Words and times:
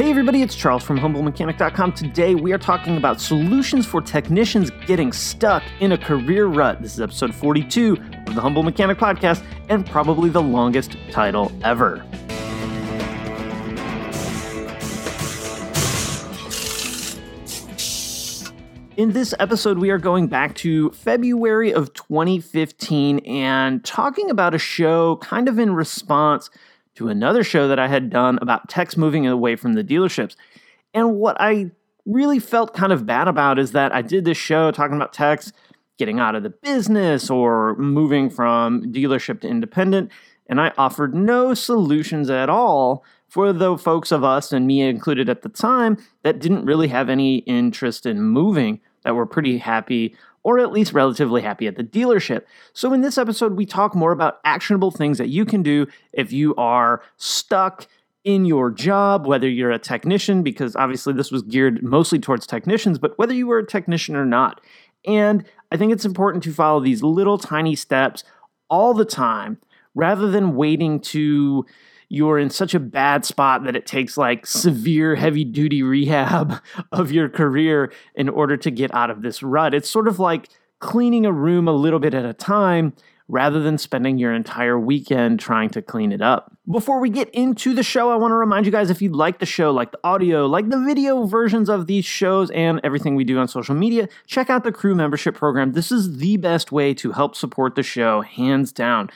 Hey 0.00 0.08
everybody, 0.08 0.40
it's 0.40 0.54
Charles 0.54 0.82
from 0.82 0.98
HumbleMechanic.com. 0.98 1.92
Today 1.92 2.34
we 2.34 2.54
are 2.54 2.58
talking 2.58 2.96
about 2.96 3.20
solutions 3.20 3.84
for 3.84 4.00
technicians 4.00 4.70
getting 4.86 5.12
stuck 5.12 5.62
in 5.80 5.92
a 5.92 5.98
career 5.98 6.46
rut. 6.46 6.80
This 6.80 6.94
is 6.94 7.02
episode 7.02 7.34
42 7.34 7.98
of 8.26 8.34
the 8.34 8.40
Humble 8.40 8.62
Mechanic 8.62 8.96
Podcast 8.96 9.44
and 9.68 9.84
probably 9.84 10.30
the 10.30 10.40
longest 10.40 10.96
title 11.10 11.52
ever. 11.62 12.02
In 18.96 19.12
this 19.12 19.34
episode, 19.38 19.76
we 19.76 19.90
are 19.90 19.98
going 19.98 20.28
back 20.28 20.54
to 20.56 20.92
February 20.92 21.74
of 21.74 21.92
2015 21.92 23.18
and 23.18 23.84
talking 23.84 24.30
about 24.30 24.54
a 24.54 24.58
show 24.58 25.16
kind 25.16 25.46
of 25.46 25.58
in 25.58 25.74
response 25.74 26.48
to 27.00 27.08
another 27.08 27.42
show 27.42 27.66
that 27.66 27.78
I 27.78 27.88
had 27.88 28.10
done 28.10 28.38
about 28.42 28.68
techs 28.68 28.94
moving 28.94 29.26
away 29.26 29.56
from 29.56 29.72
the 29.72 29.82
dealerships. 29.82 30.36
And 30.92 31.14
what 31.14 31.34
I 31.40 31.70
really 32.04 32.38
felt 32.38 32.74
kind 32.74 32.92
of 32.92 33.06
bad 33.06 33.26
about 33.26 33.58
is 33.58 33.72
that 33.72 33.94
I 33.94 34.02
did 34.02 34.26
this 34.26 34.36
show 34.36 34.70
talking 34.70 34.96
about 34.96 35.14
techs 35.14 35.50
getting 35.96 36.20
out 36.20 36.34
of 36.34 36.42
the 36.42 36.50
business 36.50 37.30
or 37.30 37.74
moving 37.76 38.28
from 38.28 38.92
dealership 38.92 39.40
to 39.40 39.48
independent, 39.48 40.10
and 40.46 40.60
I 40.60 40.72
offered 40.76 41.14
no 41.14 41.54
solutions 41.54 42.28
at 42.28 42.50
all 42.50 43.02
for 43.28 43.50
the 43.54 43.78
folks 43.78 44.12
of 44.12 44.22
us, 44.22 44.52
and 44.52 44.66
me 44.66 44.82
included 44.82 45.30
at 45.30 45.40
the 45.40 45.48
time, 45.48 45.96
that 46.22 46.38
didn't 46.38 46.66
really 46.66 46.88
have 46.88 47.08
any 47.08 47.36
interest 47.38 48.04
in 48.04 48.20
moving, 48.20 48.78
that 49.04 49.14
were 49.14 49.24
pretty 49.24 49.56
happy 49.56 50.14
or 50.42 50.58
at 50.58 50.72
least 50.72 50.92
relatively 50.92 51.42
happy 51.42 51.66
at 51.66 51.76
the 51.76 51.84
dealership. 51.84 52.42
So, 52.72 52.92
in 52.92 53.00
this 53.00 53.18
episode, 53.18 53.56
we 53.56 53.66
talk 53.66 53.94
more 53.94 54.12
about 54.12 54.40
actionable 54.44 54.90
things 54.90 55.18
that 55.18 55.28
you 55.28 55.44
can 55.44 55.62
do 55.62 55.86
if 56.12 56.32
you 56.32 56.54
are 56.56 57.02
stuck 57.16 57.86
in 58.24 58.44
your 58.44 58.70
job, 58.70 59.26
whether 59.26 59.48
you're 59.48 59.70
a 59.70 59.78
technician, 59.78 60.42
because 60.42 60.76
obviously 60.76 61.12
this 61.12 61.30
was 61.30 61.42
geared 61.42 61.82
mostly 61.82 62.18
towards 62.18 62.46
technicians, 62.46 62.98
but 62.98 63.18
whether 63.18 63.32
you 63.32 63.46
were 63.46 63.58
a 63.58 63.66
technician 63.66 64.14
or 64.14 64.26
not. 64.26 64.60
And 65.06 65.44
I 65.72 65.76
think 65.76 65.92
it's 65.92 66.04
important 66.04 66.44
to 66.44 66.52
follow 66.52 66.80
these 66.80 67.02
little 67.02 67.38
tiny 67.38 67.74
steps 67.74 68.24
all 68.68 68.92
the 68.92 69.06
time 69.06 69.58
rather 69.94 70.30
than 70.30 70.54
waiting 70.54 71.00
to 71.00 71.64
you're 72.10 72.38
in 72.38 72.50
such 72.50 72.74
a 72.74 72.80
bad 72.80 73.24
spot 73.24 73.62
that 73.64 73.76
it 73.76 73.86
takes 73.86 74.18
like 74.18 74.44
severe 74.44 75.14
heavy 75.14 75.44
duty 75.44 75.82
rehab 75.82 76.60
of 76.92 77.12
your 77.12 77.28
career 77.28 77.90
in 78.16 78.28
order 78.28 78.56
to 78.56 78.70
get 78.70 78.92
out 78.92 79.10
of 79.10 79.22
this 79.22 79.42
rut. 79.42 79.72
It's 79.72 79.88
sort 79.88 80.08
of 80.08 80.18
like 80.18 80.50
cleaning 80.80 81.24
a 81.24 81.32
room 81.32 81.68
a 81.68 81.72
little 81.72 82.00
bit 82.00 82.12
at 82.12 82.24
a 82.24 82.34
time 82.34 82.94
rather 83.28 83.60
than 83.60 83.78
spending 83.78 84.18
your 84.18 84.34
entire 84.34 84.76
weekend 84.76 85.38
trying 85.38 85.70
to 85.70 85.80
clean 85.80 86.10
it 86.10 86.20
up. 86.20 86.52
Before 86.68 86.98
we 86.98 87.10
get 87.10 87.30
into 87.30 87.74
the 87.74 87.84
show, 87.84 88.10
I 88.10 88.16
want 88.16 88.32
to 88.32 88.36
remind 88.36 88.66
you 88.66 88.72
guys 88.72 88.90
if 88.90 89.00
you 89.00 89.10
like 89.10 89.38
the 89.38 89.46
show, 89.46 89.70
like 89.70 89.92
the 89.92 90.00
audio, 90.02 90.46
like 90.46 90.68
the 90.68 90.80
video 90.80 91.26
versions 91.26 91.68
of 91.68 91.86
these 91.86 92.04
shows, 92.04 92.50
and 92.50 92.80
everything 92.82 93.14
we 93.14 93.22
do 93.22 93.38
on 93.38 93.46
social 93.46 93.76
media, 93.76 94.08
check 94.26 94.50
out 94.50 94.64
the 94.64 94.72
crew 94.72 94.96
membership 94.96 95.36
program. 95.36 95.74
This 95.74 95.92
is 95.92 96.18
the 96.18 96.38
best 96.38 96.72
way 96.72 96.92
to 96.94 97.12
help 97.12 97.36
support 97.36 97.76
the 97.76 97.84
show, 97.84 98.22
hands 98.22 98.72
down. 98.72 99.10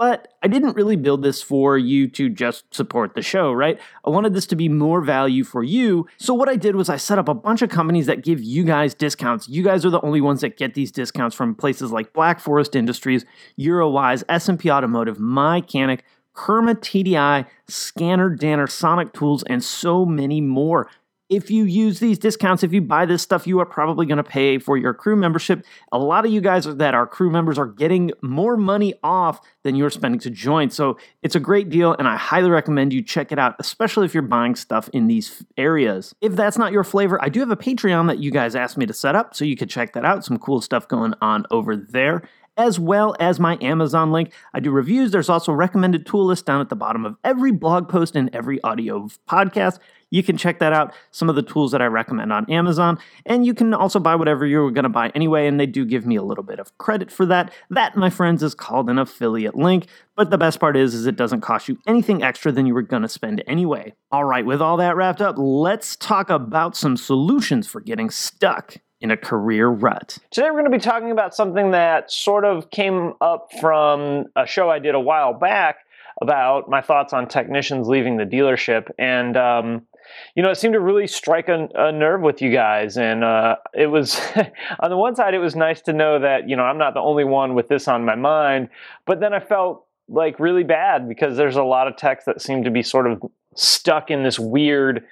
But 0.00 0.32
I 0.42 0.48
didn't 0.48 0.76
really 0.76 0.96
build 0.96 1.22
this 1.22 1.42
for 1.42 1.76
you 1.76 2.08
to 2.08 2.30
just 2.30 2.74
support 2.74 3.12
the 3.14 3.20
show, 3.20 3.52
right? 3.52 3.78
I 4.02 4.08
wanted 4.08 4.32
this 4.32 4.46
to 4.46 4.56
be 4.56 4.66
more 4.66 5.02
value 5.02 5.44
for 5.44 5.62
you. 5.62 6.06
So 6.16 6.32
what 6.32 6.48
I 6.48 6.56
did 6.56 6.74
was 6.74 6.88
I 6.88 6.96
set 6.96 7.18
up 7.18 7.28
a 7.28 7.34
bunch 7.34 7.60
of 7.60 7.68
companies 7.68 8.06
that 8.06 8.24
give 8.24 8.40
you 8.40 8.64
guys 8.64 8.94
discounts. 8.94 9.46
You 9.46 9.62
guys 9.62 9.84
are 9.84 9.90
the 9.90 10.00
only 10.00 10.22
ones 10.22 10.40
that 10.40 10.56
get 10.56 10.72
these 10.72 10.90
discounts 10.90 11.36
from 11.36 11.54
places 11.54 11.92
like 11.92 12.14
Black 12.14 12.40
Forest 12.40 12.74
Industries, 12.74 13.26
Eurowise, 13.58 14.24
S&P 14.26 14.70
Automotive, 14.70 15.20
Mechanic, 15.20 16.02
Kerma 16.32 16.76
TDI, 16.76 17.44
ScannerDanner, 17.68 18.70
Sonic 18.70 19.12
Tools, 19.12 19.42
and 19.42 19.62
so 19.62 20.06
many 20.06 20.40
more 20.40 20.88
if 21.30 21.50
you 21.50 21.64
use 21.64 22.00
these 22.00 22.18
discounts, 22.18 22.64
if 22.64 22.72
you 22.72 22.82
buy 22.82 23.06
this 23.06 23.22
stuff, 23.22 23.46
you 23.46 23.60
are 23.60 23.64
probably 23.64 24.04
going 24.04 24.18
to 24.18 24.24
pay 24.24 24.58
for 24.58 24.76
your 24.76 24.92
crew 24.92 25.14
membership. 25.14 25.64
A 25.92 25.98
lot 25.98 26.26
of 26.26 26.32
you 26.32 26.40
guys 26.40 26.64
that 26.64 26.92
are 26.92 27.06
crew 27.06 27.30
members 27.30 27.56
are 27.56 27.68
getting 27.68 28.10
more 28.20 28.56
money 28.56 28.94
off 29.04 29.40
than 29.62 29.76
you're 29.76 29.90
spending 29.90 30.20
to 30.20 30.30
join. 30.30 30.70
So 30.70 30.98
it's 31.22 31.36
a 31.36 31.40
great 31.40 31.70
deal, 31.70 31.94
and 31.94 32.08
I 32.08 32.16
highly 32.16 32.50
recommend 32.50 32.92
you 32.92 33.00
check 33.00 33.30
it 33.30 33.38
out, 33.38 33.54
especially 33.60 34.06
if 34.06 34.12
you're 34.12 34.22
buying 34.24 34.56
stuff 34.56 34.88
in 34.92 35.06
these 35.06 35.44
areas. 35.56 36.14
If 36.20 36.34
that's 36.34 36.58
not 36.58 36.72
your 36.72 36.84
flavor, 36.84 37.22
I 37.22 37.28
do 37.28 37.40
have 37.40 37.50
a 37.50 37.56
Patreon 37.56 38.08
that 38.08 38.18
you 38.18 38.32
guys 38.32 38.56
asked 38.56 38.76
me 38.76 38.86
to 38.86 38.92
set 38.92 39.14
up, 39.14 39.34
so 39.36 39.44
you 39.44 39.56
could 39.56 39.70
check 39.70 39.92
that 39.92 40.04
out. 40.04 40.24
Some 40.24 40.38
cool 40.38 40.60
stuff 40.60 40.88
going 40.88 41.14
on 41.20 41.46
over 41.50 41.76
there 41.76 42.28
as 42.60 42.78
well 42.78 43.16
as 43.18 43.40
my 43.40 43.56
Amazon 43.62 44.12
link. 44.12 44.32
I 44.52 44.60
do 44.60 44.70
reviews. 44.70 45.10
There's 45.10 45.30
also 45.30 45.50
recommended 45.50 46.04
tool 46.04 46.26
list 46.26 46.44
down 46.44 46.60
at 46.60 46.68
the 46.68 46.76
bottom 46.76 47.06
of 47.06 47.16
every 47.24 47.52
blog 47.52 47.88
post 47.88 48.14
and 48.14 48.28
every 48.34 48.62
audio 48.62 49.08
podcast. 49.26 49.78
You 50.10 50.22
can 50.22 50.36
check 50.36 50.58
that 50.58 50.74
out, 50.74 50.92
some 51.10 51.30
of 51.30 51.36
the 51.36 51.42
tools 51.42 51.72
that 51.72 51.80
I 51.80 51.86
recommend 51.86 52.32
on 52.32 52.50
Amazon, 52.50 52.98
and 53.24 53.46
you 53.46 53.54
can 53.54 53.72
also 53.72 53.98
buy 53.98 54.14
whatever 54.16 54.44
you're 54.44 54.70
going 54.72 54.82
to 54.82 54.90
buy 54.90 55.10
anyway, 55.14 55.46
and 55.46 55.58
they 55.58 55.66
do 55.66 55.86
give 55.86 56.04
me 56.04 56.16
a 56.16 56.22
little 56.22 56.44
bit 56.44 56.58
of 56.58 56.76
credit 56.78 57.10
for 57.10 57.24
that. 57.26 57.52
That, 57.70 57.96
my 57.96 58.10
friends, 58.10 58.42
is 58.42 58.54
called 58.54 58.90
an 58.90 58.98
affiliate 58.98 59.54
link, 59.54 59.86
but 60.16 60.30
the 60.30 60.36
best 60.36 60.60
part 60.60 60.76
is, 60.76 60.94
is 60.94 61.06
it 61.06 61.16
doesn't 61.16 61.40
cost 61.40 61.68
you 61.68 61.78
anything 61.86 62.22
extra 62.22 62.52
than 62.52 62.66
you 62.66 62.74
were 62.74 62.82
going 62.82 63.02
to 63.02 63.08
spend 63.08 63.42
anyway. 63.46 63.94
All 64.10 64.24
right, 64.24 64.44
with 64.44 64.60
all 64.60 64.76
that 64.78 64.96
wrapped 64.96 65.22
up, 65.22 65.36
let's 65.38 65.96
talk 65.96 66.28
about 66.28 66.76
some 66.76 66.96
solutions 66.96 67.68
for 67.68 67.80
getting 67.80 68.10
stuck 68.10 68.76
in 69.00 69.10
a 69.10 69.16
career 69.16 69.68
rut. 69.68 70.18
Today 70.30 70.48
we're 70.50 70.60
going 70.60 70.70
to 70.70 70.70
be 70.70 70.78
talking 70.78 71.10
about 71.10 71.34
something 71.34 71.70
that 71.70 72.12
sort 72.12 72.44
of 72.44 72.70
came 72.70 73.14
up 73.20 73.48
from 73.60 74.26
a 74.36 74.46
show 74.46 74.70
I 74.70 74.78
did 74.78 74.94
a 74.94 75.00
while 75.00 75.32
back 75.32 75.78
about 76.20 76.68
my 76.68 76.82
thoughts 76.82 77.12
on 77.12 77.26
technicians 77.26 77.88
leaving 77.88 78.18
the 78.18 78.24
dealership. 78.24 78.90
And, 78.98 79.38
um, 79.38 79.86
you 80.34 80.42
know, 80.42 80.50
it 80.50 80.56
seemed 80.56 80.74
to 80.74 80.80
really 80.80 81.06
strike 81.06 81.48
a, 81.48 81.68
a 81.74 81.92
nerve 81.92 82.20
with 82.20 82.42
you 82.42 82.52
guys. 82.52 82.98
And 82.98 83.24
uh, 83.24 83.56
it 83.72 83.86
was, 83.86 84.20
on 84.80 84.90
the 84.90 84.98
one 84.98 85.14
side, 85.14 85.32
it 85.32 85.38
was 85.38 85.56
nice 85.56 85.80
to 85.82 85.94
know 85.94 86.18
that, 86.18 86.46
you 86.46 86.56
know, 86.56 86.64
I'm 86.64 86.78
not 86.78 86.92
the 86.92 87.00
only 87.00 87.24
one 87.24 87.54
with 87.54 87.68
this 87.68 87.88
on 87.88 88.04
my 88.04 88.16
mind. 88.16 88.68
But 89.06 89.20
then 89.20 89.32
I 89.32 89.40
felt 89.40 89.86
like 90.08 90.38
really 90.38 90.64
bad 90.64 91.08
because 91.08 91.38
there's 91.38 91.56
a 91.56 91.62
lot 91.62 91.88
of 91.88 91.96
techs 91.96 92.24
that 92.26 92.42
seem 92.42 92.64
to 92.64 92.70
be 92.70 92.82
sort 92.82 93.10
of 93.10 93.22
stuck 93.54 94.10
in 94.10 94.22
this 94.22 94.38
weird, 94.38 95.04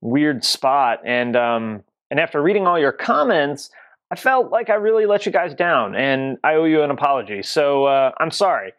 weird 0.00 0.42
spot. 0.42 1.00
And, 1.04 1.36
um, 1.36 1.84
and 2.10 2.20
after 2.20 2.42
reading 2.42 2.66
all 2.66 2.78
your 2.78 2.92
comments, 2.92 3.70
I 4.10 4.16
felt 4.16 4.52
like 4.52 4.70
I 4.70 4.74
really 4.74 5.06
let 5.06 5.26
you 5.26 5.32
guys 5.32 5.54
down 5.54 5.94
and 5.94 6.38
I 6.44 6.54
owe 6.54 6.64
you 6.64 6.82
an 6.82 6.90
apology. 6.90 7.42
So 7.42 7.86
uh, 7.86 8.12
I'm 8.18 8.30
sorry. 8.30 8.72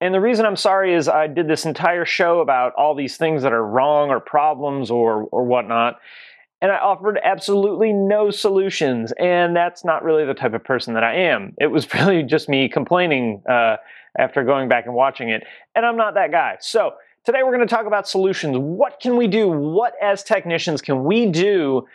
And 0.00 0.14
the 0.14 0.20
reason 0.20 0.46
I'm 0.46 0.56
sorry 0.56 0.94
is 0.94 1.08
I 1.08 1.26
did 1.26 1.46
this 1.46 1.66
entire 1.66 2.06
show 2.06 2.40
about 2.40 2.72
all 2.74 2.94
these 2.94 3.18
things 3.18 3.42
that 3.42 3.52
are 3.52 3.66
wrong 3.66 4.08
or 4.08 4.18
problems 4.18 4.90
or, 4.90 5.24
or 5.24 5.44
whatnot. 5.44 6.00
And 6.62 6.72
I 6.72 6.78
offered 6.78 7.18
absolutely 7.22 7.92
no 7.92 8.30
solutions. 8.30 9.12
And 9.18 9.54
that's 9.54 9.84
not 9.84 10.02
really 10.02 10.24
the 10.24 10.34
type 10.34 10.54
of 10.54 10.64
person 10.64 10.94
that 10.94 11.04
I 11.04 11.14
am. 11.16 11.54
It 11.58 11.66
was 11.66 11.92
really 11.94 12.22
just 12.22 12.48
me 12.48 12.68
complaining 12.68 13.42
uh, 13.48 13.76
after 14.18 14.42
going 14.42 14.70
back 14.70 14.86
and 14.86 14.94
watching 14.94 15.28
it. 15.28 15.44
And 15.74 15.84
I'm 15.84 15.96
not 15.96 16.14
that 16.14 16.30
guy. 16.30 16.56
So 16.60 16.94
today 17.24 17.42
we're 17.42 17.54
going 17.54 17.66
to 17.68 17.74
talk 17.74 17.86
about 17.86 18.08
solutions. 18.08 18.56
What 18.56 19.00
can 19.00 19.16
we 19.16 19.26
do? 19.26 19.48
What, 19.48 19.92
as 20.02 20.22
technicians, 20.22 20.80
can 20.80 21.04
we 21.04 21.26
do 21.26 21.86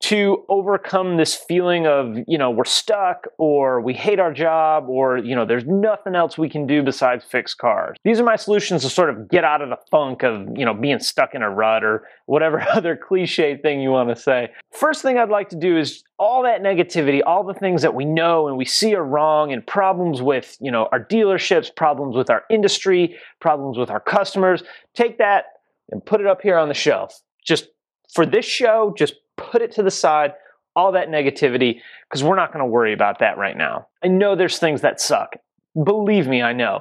to 0.00 0.44
overcome 0.48 1.16
this 1.16 1.34
feeling 1.34 1.86
of, 1.86 2.16
you 2.28 2.38
know, 2.38 2.50
we're 2.50 2.64
stuck 2.64 3.26
or 3.36 3.80
we 3.80 3.92
hate 3.92 4.20
our 4.20 4.32
job 4.32 4.88
or, 4.88 5.18
you 5.18 5.34
know, 5.34 5.44
there's 5.44 5.64
nothing 5.66 6.14
else 6.14 6.38
we 6.38 6.48
can 6.48 6.66
do 6.66 6.82
besides 6.84 7.24
fix 7.24 7.52
cars. 7.52 7.96
These 8.04 8.20
are 8.20 8.24
my 8.24 8.36
solutions 8.36 8.82
to 8.82 8.90
sort 8.90 9.10
of 9.10 9.28
get 9.28 9.42
out 9.42 9.60
of 9.60 9.70
the 9.70 9.78
funk 9.90 10.22
of, 10.22 10.56
you 10.56 10.64
know, 10.64 10.72
being 10.72 11.00
stuck 11.00 11.34
in 11.34 11.42
a 11.42 11.50
rut 11.50 11.82
or 11.82 12.06
whatever 12.26 12.60
other 12.70 12.96
cliche 12.96 13.56
thing 13.56 13.80
you 13.80 13.90
want 13.90 14.08
to 14.08 14.16
say. 14.16 14.50
First 14.70 15.02
thing 15.02 15.18
I'd 15.18 15.30
like 15.30 15.48
to 15.50 15.56
do 15.56 15.76
is 15.76 16.04
all 16.16 16.44
that 16.44 16.62
negativity, 16.62 17.20
all 17.26 17.42
the 17.42 17.54
things 17.54 17.82
that 17.82 17.94
we 17.94 18.04
know 18.04 18.46
and 18.46 18.56
we 18.56 18.64
see 18.64 18.94
are 18.94 19.04
wrong 19.04 19.52
and 19.52 19.66
problems 19.66 20.22
with, 20.22 20.56
you 20.60 20.70
know, 20.70 20.88
our 20.92 21.04
dealerships, 21.04 21.74
problems 21.74 22.14
with 22.14 22.30
our 22.30 22.44
industry, 22.50 23.16
problems 23.40 23.76
with 23.76 23.90
our 23.90 24.00
customers, 24.00 24.62
take 24.94 25.18
that 25.18 25.46
and 25.90 26.04
put 26.04 26.20
it 26.20 26.26
up 26.26 26.40
here 26.40 26.56
on 26.56 26.68
the 26.68 26.74
shelf. 26.74 27.20
Just 27.44 27.68
for 28.12 28.24
this 28.24 28.44
show, 28.44 28.94
just 28.96 29.14
put 29.38 29.62
it 29.62 29.72
to 29.72 29.82
the 29.82 29.90
side, 29.90 30.32
all 30.76 30.92
that 30.92 31.08
negativity, 31.08 31.80
because 32.08 32.22
we're 32.22 32.36
not 32.36 32.52
going 32.52 32.64
to 32.64 32.70
worry 32.70 32.92
about 32.92 33.20
that 33.20 33.38
right 33.38 33.56
now. 33.56 33.86
I 34.04 34.08
know 34.08 34.36
there's 34.36 34.58
things 34.58 34.82
that 34.82 35.00
suck. 35.00 35.36
Believe 35.82 36.26
me, 36.26 36.42
I 36.42 36.52
know. 36.52 36.80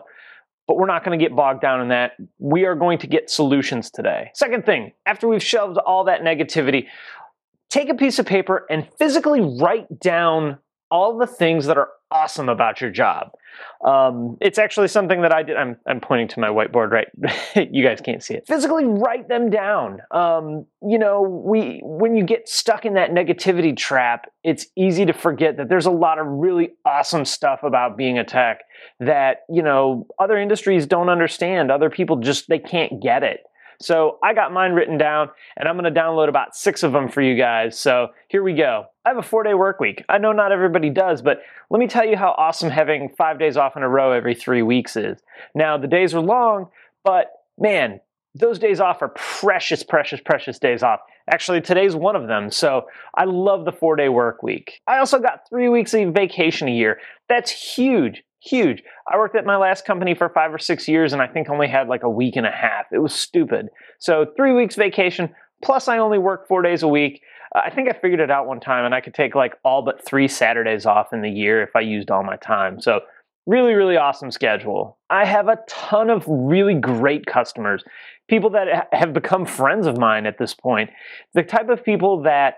But 0.67 0.77
we're 0.77 0.87
not 0.87 1.05
going 1.05 1.17
to 1.17 1.23
get 1.23 1.33
bogged 1.33 1.61
down 1.61 1.79
in 1.81 1.87
that. 1.89 2.11
We 2.39 2.65
are 2.65 2.75
going 2.75 2.97
to 2.99 3.07
get 3.07 3.29
solutions 3.29 3.89
today. 3.89 4.31
Second 4.33 4.65
thing, 4.65 4.91
after 5.05 5.27
we've 5.27 5.41
shelved 5.41 5.77
all 5.77 6.03
that 6.05 6.21
negativity, 6.21 6.87
take 7.69 7.87
a 7.87 7.93
piece 7.93 8.19
of 8.19 8.25
paper 8.25 8.65
and 8.69 8.85
physically 8.97 9.39
write 9.61 9.99
down 9.99 10.57
all 10.91 11.17
the 11.17 11.27
things 11.27 11.67
that 11.67 11.77
are 11.77 11.89
awesome 12.11 12.49
about 12.49 12.81
your 12.81 12.89
job. 12.89 13.31
Um, 13.85 14.37
it's 14.41 14.57
actually 14.57 14.87
something 14.87 15.21
that 15.21 15.33
I 15.33 15.43
did. 15.43 15.57
I'm, 15.57 15.77
I'm 15.87 15.99
pointing 15.99 16.27
to 16.29 16.39
my 16.39 16.49
whiteboard, 16.49 16.91
right? 16.91 17.07
you 17.71 17.83
guys 17.83 18.01
can't 18.01 18.23
see 18.23 18.35
it. 18.35 18.45
Physically 18.47 18.85
write 18.85 19.27
them 19.27 19.49
down. 19.49 20.01
Um, 20.11 20.65
you 20.81 20.97
know, 20.97 21.21
we 21.21 21.81
when 21.83 22.15
you 22.15 22.23
get 22.23 22.47
stuck 22.47 22.85
in 22.85 22.95
that 22.95 23.11
negativity 23.11 23.75
trap, 23.75 24.31
it's 24.43 24.67
easy 24.75 25.05
to 25.05 25.13
forget 25.13 25.57
that 25.57 25.69
there's 25.69 25.85
a 25.85 25.91
lot 25.91 26.19
of 26.19 26.27
really 26.27 26.71
awesome 26.85 27.25
stuff 27.25 27.63
about 27.63 27.97
being 27.97 28.17
a 28.17 28.23
tech 28.23 28.61
that 28.99 29.37
you 29.49 29.61
know 29.61 30.07
other 30.19 30.37
industries 30.37 30.85
don't 30.85 31.09
understand. 31.09 31.71
Other 31.71 31.89
people 31.89 32.17
just 32.17 32.47
they 32.49 32.59
can't 32.59 33.01
get 33.01 33.23
it. 33.23 33.41
So 33.79 34.17
I 34.23 34.33
got 34.33 34.51
mine 34.51 34.73
written 34.73 34.97
down 34.97 35.29
and 35.55 35.67
I'm 35.67 35.77
going 35.77 35.91
to 35.91 35.99
download 35.99 36.29
about 36.29 36.55
six 36.55 36.83
of 36.83 36.91
them 36.91 37.09
for 37.09 37.21
you 37.21 37.37
guys. 37.37 37.79
So 37.79 38.07
here 38.27 38.43
we 38.43 38.53
go. 38.53 38.85
I 39.05 39.09
have 39.09 39.17
a 39.17 39.23
four 39.23 39.43
day 39.43 39.53
work 39.53 39.79
week. 39.79 40.03
I 40.09 40.17
know 40.17 40.31
not 40.31 40.51
everybody 40.51 40.89
does, 40.89 41.21
but 41.21 41.41
let 41.69 41.79
me 41.79 41.87
tell 41.87 42.05
you 42.05 42.17
how 42.17 42.35
awesome 42.37 42.69
having 42.69 43.09
five 43.17 43.39
days 43.39 43.55
off 43.55 43.77
in 43.77 43.83
a 43.83 43.89
row 43.89 44.11
every 44.11 44.35
three 44.35 44.61
weeks 44.61 44.95
is. 44.95 45.19
Now, 45.53 45.77
the 45.77 45.87
days 45.87 46.13
are 46.13 46.21
long, 46.21 46.69
but 47.03 47.31
man, 47.57 47.99
those 48.39 48.59
days 48.59 48.79
off 48.79 49.01
are 49.01 49.09
precious, 49.09 49.83
precious, 49.83 50.19
precious 50.21 50.59
days 50.59 50.83
off. 50.83 50.99
Actually, 51.29 51.61
today's 51.61 51.95
one 51.95 52.15
of 52.15 52.27
them. 52.27 52.51
So 52.51 52.87
I 53.15 53.25
love 53.25 53.65
the 53.65 53.71
four 53.71 53.95
day 53.95 54.09
work 54.09 54.43
week. 54.43 54.81
I 54.87 54.99
also 54.99 55.19
got 55.19 55.47
three 55.49 55.69
weeks 55.69 55.93
of 55.93 56.13
vacation 56.13 56.67
a 56.67 56.71
year. 56.71 56.99
That's 57.29 57.51
huge, 57.51 58.23
huge. 58.47 58.83
I 59.11 59.17
worked 59.17 59.35
at 59.35 59.45
my 59.45 59.57
last 59.57 59.85
company 59.85 60.15
for 60.15 60.29
five 60.29 60.53
or 60.53 60.59
six 60.59 60.87
years 60.87 61.13
and 61.13 61.21
I 61.21 61.27
think 61.27 61.49
only 61.49 61.67
had 61.67 61.87
like 61.87 62.03
a 62.03 62.09
week 62.09 62.35
and 62.35 62.45
a 62.45 62.51
half. 62.51 62.85
It 62.91 62.99
was 62.99 63.13
stupid. 63.13 63.69
So 63.99 64.25
three 64.35 64.53
weeks 64.53 64.75
vacation, 64.75 65.33
plus 65.63 65.87
I 65.87 65.97
only 65.97 66.17
work 66.17 66.47
four 66.47 66.61
days 66.61 66.83
a 66.83 66.87
week. 66.87 67.21
Uh, 67.55 67.61
I 67.65 67.69
think 67.69 67.89
I 67.89 67.93
figured 67.93 68.19
it 68.19 68.31
out 68.31 68.47
one 68.47 68.59
time 68.59 68.85
and 68.85 68.93
I 68.95 69.01
could 69.01 69.13
take 69.13 69.35
like 69.35 69.53
all 69.63 69.81
but 69.81 70.05
three 70.05 70.27
Saturdays 70.27 70.85
off 70.85 71.13
in 71.13 71.21
the 71.21 71.29
year 71.29 71.61
if 71.61 71.75
I 71.75 71.81
used 71.81 72.11
all 72.11 72.23
my 72.23 72.37
time. 72.37 72.81
So 72.81 73.01
really, 73.47 73.73
really 73.73 73.97
awesome 73.97 74.29
schedule. 74.29 74.99
I 75.09 75.25
have 75.25 75.47
a 75.47 75.57
ton 75.67 76.09
of 76.09 76.25
really 76.27 76.75
great 76.75 77.25
customers 77.25 77.83
people 78.27 78.49
that 78.51 78.89
have 78.91 79.13
become 79.13 79.45
friends 79.45 79.87
of 79.87 79.97
mine 79.97 80.25
at 80.25 80.37
this 80.37 80.53
point. 80.53 80.89
The 81.33 81.43
type 81.43 81.69
of 81.69 81.83
people 81.83 82.23
that, 82.23 82.55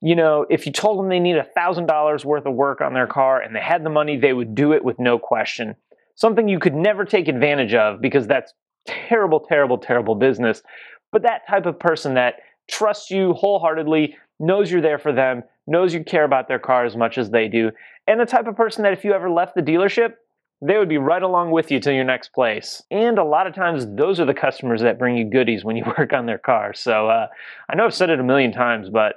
you 0.00 0.14
know, 0.14 0.46
if 0.48 0.64
you 0.64 0.72
told 0.72 0.98
them 0.98 1.08
they 1.08 1.18
need 1.18 1.36
a 1.36 1.46
$1,000 1.56 2.24
worth 2.24 2.46
of 2.46 2.54
work 2.54 2.80
on 2.80 2.94
their 2.94 3.06
car 3.06 3.40
and 3.40 3.54
they 3.54 3.60
had 3.60 3.84
the 3.84 3.90
money, 3.90 4.16
they 4.16 4.32
would 4.32 4.54
do 4.54 4.72
it 4.72 4.84
with 4.84 4.98
no 4.98 5.18
question. 5.18 5.74
Something 6.14 6.48
you 6.48 6.58
could 6.58 6.74
never 6.74 7.04
take 7.04 7.28
advantage 7.28 7.74
of 7.74 8.00
because 8.00 8.26
that's 8.26 8.52
terrible, 8.86 9.40
terrible, 9.40 9.78
terrible 9.78 10.14
business. 10.14 10.62
But 11.10 11.22
that 11.22 11.46
type 11.48 11.66
of 11.66 11.78
person 11.78 12.14
that 12.14 12.36
trusts 12.70 13.10
you 13.10 13.32
wholeheartedly, 13.32 14.14
knows 14.40 14.70
you're 14.70 14.80
there 14.80 14.98
for 14.98 15.12
them, 15.12 15.42
knows 15.66 15.92
you 15.92 16.04
care 16.04 16.24
about 16.24 16.46
their 16.46 16.58
car 16.60 16.84
as 16.84 16.96
much 16.96 17.18
as 17.18 17.30
they 17.30 17.48
do, 17.48 17.72
and 18.06 18.20
the 18.20 18.26
type 18.26 18.46
of 18.46 18.56
person 18.56 18.84
that 18.84 18.92
if 18.92 19.04
you 19.04 19.12
ever 19.12 19.28
left 19.28 19.54
the 19.54 19.62
dealership, 19.62 20.14
they 20.60 20.76
would 20.76 20.88
be 20.88 20.98
right 20.98 21.22
along 21.22 21.52
with 21.52 21.70
you 21.70 21.78
to 21.80 21.94
your 21.94 22.04
next 22.04 22.32
place. 22.32 22.82
And 22.90 23.18
a 23.18 23.24
lot 23.24 23.46
of 23.46 23.54
times, 23.54 23.86
those 23.86 24.18
are 24.18 24.24
the 24.24 24.34
customers 24.34 24.80
that 24.82 24.98
bring 24.98 25.16
you 25.16 25.24
goodies 25.24 25.64
when 25.64 25.76
you 25.76 25.84
work 25.98 26.12
on 26.12 26.26
their 26.26 26.38
car. 26.38 26.74
So 26.74 27.08
uh, 27.08 27.28
I 27.68 27.76
know 27.76 27.84
I've 27.84 27.94
said 27.94 28.10
it 28.10 28.18
a 28.18 28.24
million 28.24 28.52
times, 28.52 28.90
but 28.90 29.16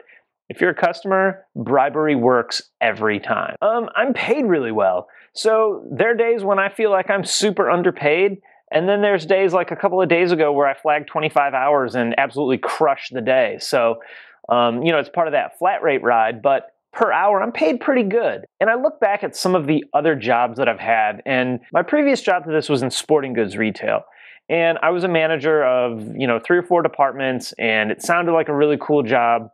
if 0.50 0.60
you're 0.60 0.72
a 0.72 0.76
customer, 0.76 1.46
bribery 1.56 2.16
works 2.16 2.62
every 2.82 3.20
time. 3.20 3.56
Um, 3.62 3.90
I'm 3.96 4.14
paid 4.14 4.46
really 4.46 4.72
well. 4.72 5.08
So 5.34 5.88
there 5.90 6.12
are 6.12 6.16
days 6.16 6.44
when 6.44 6.60
I 6.60 6.70
feel 6.70 6.92
like 6.92 7.10
I'm 7.10 7.24
super 7.24 7.70
underpaid. 7.70 8.42
And 8.70 8.88
then 8.88 9.02
there's 9.02 9.26
days 9.26 9.54
like 9.54 9.72
a 9.72 9.76
couple 9.76 10.02
of 10.02 10.10
days 10.10 10.32
ago 10.32 10.52
where 10.52 10.68
I 10.68 10.74
flagged 10.74 11.08
25 11.08 11.54
hours 11.54 11.96
and 11.96 12.14
absolutely 12.18 12.58
crushed 12.58 13.14
the 13.14 13.22
day. 13.22 13.58
So, 13.60 14.02
um, 14.50 14.84
you 14.84 14.92
know, 14.92 15.00
it's 15.00 15.10
part 15.10 15.28
of 15.28 15.34
that 15.34 15.58
flat 15.58 15.84
rate 15.84 16.04
ride. 16.04 16.42
But 16.42 16.74
per 16.94 17.12
hour, 17.12 17.42
I'm 17.42 17.52
paid 17.52 17.80
pretty 17.80 18.04
good. 18.04 18.46
And 18.60 18.70
I 18.70 18.76
look 18.76 19.00
back 19.00 19.24
at 19.24 19.36
some 19.36 19.56
of 19.56 19.68
the 19.68 19.84
other 19.94 20.16
jobs 20.16 20.58
that 20.58 20.68
I've 20.68 20.80
had, 20.80 21.22
and 21.26 21.60
my 21.72 21.84
previous 21.84 22.22
job 22.22 22.46
to 22.46 22.52
this 22.52 22.70
was 22.70 22.84
in 22.84 22.92
sporting 22.92 23.34
goods 23.34 23.58
retail. 23.58 24.02
And 24.50 24.78
I 24.82 24.90
was 24.90 25.06
a 25.06 25.08
manager 25.08 25.64
of, 25.64 26.14
you 26.16 26.28
know, 26.28 26.40
three 26.40 26.58
or 26.58 26.64
four 26.64 26.82
departments, 26.82 27.54
and 27.58 27.92
it 27.92 28.02
sounded 28.02 28.34
like 28.34 28.50
a 28.50 28.56
really 28.56 28.78
cool 28.82 29.04
job. 29.04 29.50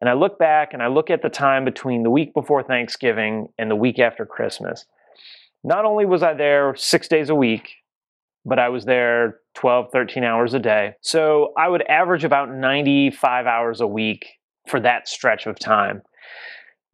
And 0.00 0.10
I 0.10 0.14
look 0.14 0.38
back 0.38 0.74
and 0.74 0.82
I 0.82 0.88
look 0.88 1.10
at 1.10 1.22
the 1.22 1.30
time 1.30 1.64
between 1.64 2.02
the 2.02 2.10
week 2.10 2.34
before 2.34 2.62
Thanksgiving 2.62 3.48
and 3.56 3.70
the 3.70 3.76
week 3.76 3.98
after 3.98 4.26
Christmas. 4.26 4.84
Not 5.64 5.84
only 5.84 6.04
was 6.04 6.22
I 6.22 6.34
there 6.34 6.74
six 6.76 7.06
days 7.08 7.30
a 7.30 7.34
week, 7.34 7.70
but 8.44 8.58
I 8.58 8.68
was 8.68 8.84
there 8.84 9.38
12, 9.54 9.90
13 9.92 10.24
hours 10.24 10.54
a 10.54 10.58
day. 10.58 10.94
So 11.00 11.52
I 11.56 11.68
would 11.68 11.82
average 11.88 12.24
about 12.24 12.52
95 12.52 13.46
hours 13.46 13.80
a 13.80 13.86
week 13.86 14.26
for 14.66 14.80
that 14.80 15.08
stretch 15.08 15.46
of 15.46 15.58
time 15.58 16.02